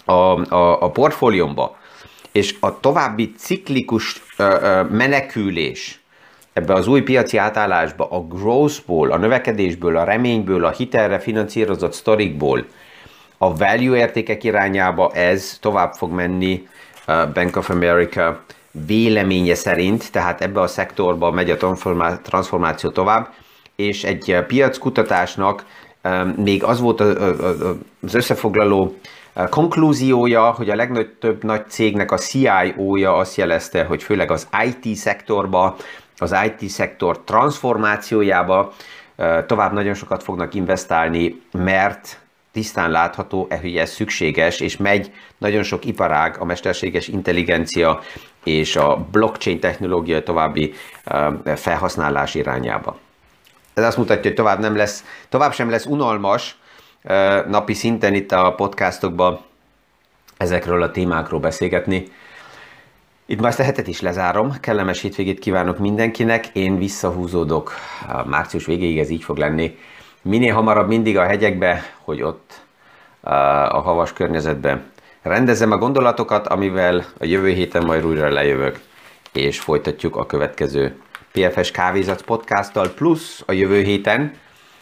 a, 0.04 0.12
a, 0.54 0.82
a 0.82 0.90
portfóliómba. 0.90 1.76
És 2.32 2.54
a 2.60 2.80
további 2.80 3.32
ciklikus 3.36 4.22
menekülés 4.90 6.00
ebbe 6.52 6.74
az 6.74 6.86
új 6.86 7.02
piaci 7.02 7.36
átállásba, 7.36 8.10
a 8.10 8.20
growthból, 8.20 9.10
a 9.10 9.16
növekedésből, 9.16 9.96
a 9.96 10.04
reményből, 10.04 10.64
a 10.64 10.70
hitelre 10.70 11.18
finanszírozott 11.18 11.92
sztorikból, 11.92 12.64
a 13.38 13.56
value 13.56 13.96
értékek 13.96 14.44
irányába 14.44 15.12
ez 15.14 15.58
tovább 15.60 15.92
fog 15.92 16.12
menni 16.12 16.68
Bank 17.06 17.56
of 17.56 17.70
America 17.70 18.44
véleménye 18.86 19.54
szerint, 19.54 20.12
tehát 20.12 20.40
ebbe 20.40 20.60
a 20.60 20.66
szektorba 20.66 21.30
megy 21.30 21.50
a 21.50 21.56
transformáció 22.22 22.90
tovább, 22.90 23.28
és 23.82 24.04
egy 24.04 24.44
piackutatásnak 24.46 25.64
még 26.36 26.64
az 26.64 26.80
volt 26.80 27.00
az 27.00 28.14
összefoglaló 28.14 28.98
konklúziója, 29.50 30.50
hogy 30.50 30.70
a 30.70 30.74
legnagyobb 30.74 31.44
nagy 31.44 31.68
cégnek 31.68 32.12
a 32.12 32.16
CIO-ja 32.16 33.16
azt 33.16 33.36
jelezte, 33.36 33.84
hogy 33.84 34.02
főleg 34.02 34.30
az 34.30 34.48
IT 34.64 34.96
szektorba, 34.96 35.76
az 36.16 36.36
IT 36.44 36.68
szektor 36.68 37.18
transformációjába 37.18 38.72
tovább 39.46 39.72
nagyon 39.72 39.94
sokat 39.94 40.22
fognak 40.22 40.54
investálni, 40.54 41.40
mert 41.52 42.20
tisztán 42.52 42.90
látható, 42.90 43.46
e, 43.50 43.58
hogy 43.58 43.76
ez 43.76 43.90
szükséges, 43.90 44.60
és 44.60 44.76
megy 44.76 45.12
nagyon 45.38 45.62
sok 45.62 45.84
iparág, 45.84 46.36
a 46.38 46.44
mesterséges 46.44 47.08
intelligencia 47.08 48.00
és 48.44 48.76
a 48.76 49.06
blockchain 49.10 49.60
technológia 49.60 50.22
további 50.22 50.72
felhasználás 51.54 52.34
irányába. 52.34 52.98
Ez 53.78 53.84
azt 53.84 53.96
mutatja, 53.96 54.22
hogy 54.22 54.34
tovább, 54.34 54.58
nem 54.58 54.76
lesz, 54.76 55.04
tovább 55.28 55.52
sem 55.52 55.70
lesz 55.70 55.86
unalmas, 55.86 56.56
napi 57.48 57.74
szinten 57.74 58.14
itt 58.14 58.32
a 58.32 58.54
podcastokban 58.56 59.40
ezekről 60.36 60.82
a 60.82 60.90
témákról 60.90 61.40
beszélgetni. 61.40 62.08
Itt 63.26 63.40
már 63.40 63.50
ezt 63.50 63.60
a 63.60 63.62
hetet 63.62 63.86
is 63.86 64.00
lezárom. 64.00 64.60
Kellemes 64.60 65.00
hétvégét 65.00 65.38
kívánok 65.38 65.78
mindenkinek. 65.78 66.46
Én 66.46 66.78
visszahúzódok 66.78 67.72
a 68.08 68.28
március 68.28 68.66
végéig, 68.66 68.98
ez 68.98 69.10
így 69.10 69.22
fog 69.22 69.36
lenni. 69.36 69.78
Minél 70.22 70.54
hamarabb 70.54 70.88
mindig 70.88 71.18
a 71.18 71.26
hegyekbe, 71.26 71.82
hogy 71.98 72.22
ott 72.22 72.60
a 73.70 73.80
havas 73.80 74.12
környezetben 74.12 74.90
rendezem 75.22 75.70
a 75.72 75.78
gondolatokat, 75.78 76.46
amivel 76.46 77.04
a 77.20 77.24
jövő 77.24 77.48
héten 77.48 77.84
majd 77.84 78.04
újra 78.04 78.28
lejövök, 78.28 78.80
és 79.32 79.60
folytatjuk 79.60 80.16
a 80.16 80.26
következő 80.26 81.00
PFS 81.38 81.70
Kávézat 81.70 82.22
podcasttal, 82.22 82.88
plusz 82.88 83.42
a 83.46 83.52
jövő 83.52 83.82
héten 83.82 84.32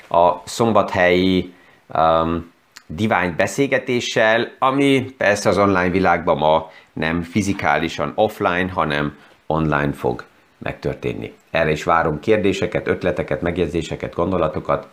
a 0.08 0.32
szombathelyi 0.44 1.54
um, 1.94 2.52
divány 2.86 3.34
beszélgetéssel, 3.36 4.52
ami 4.58 5.14
persze 5.18 5.48
az 5.48 5.58
online 5.58 5.90
világban 5.90 6.36
ma 6.36 6.70
nem 6.92 7.22
fizikálisan 7.22 8.12
offline, 8.14 8.70
hanem 8.70 9.18
online 9.46 9.92
fog 9.92 10.24
megtörténni. 10.58 11.34
Erre 11.50 11.70
is 11.70 11.84
várom 11.84 12.20
kérdéseket, 12.20 12.86
ötleteket, 12.86 13.40
megjegyzéseket, 13.40 14.14
gondolatokat. 14.14 14.88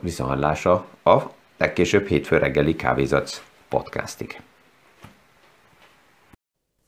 Viszontlásra 0.00 0.86
a 1.04 1.18
legkésőbb 1.58 2.06
hétfő 2.06 2.38
reggeli 2.38 2.76
kávézatsz 2.76 3.42
podcastig. 3.68 4.40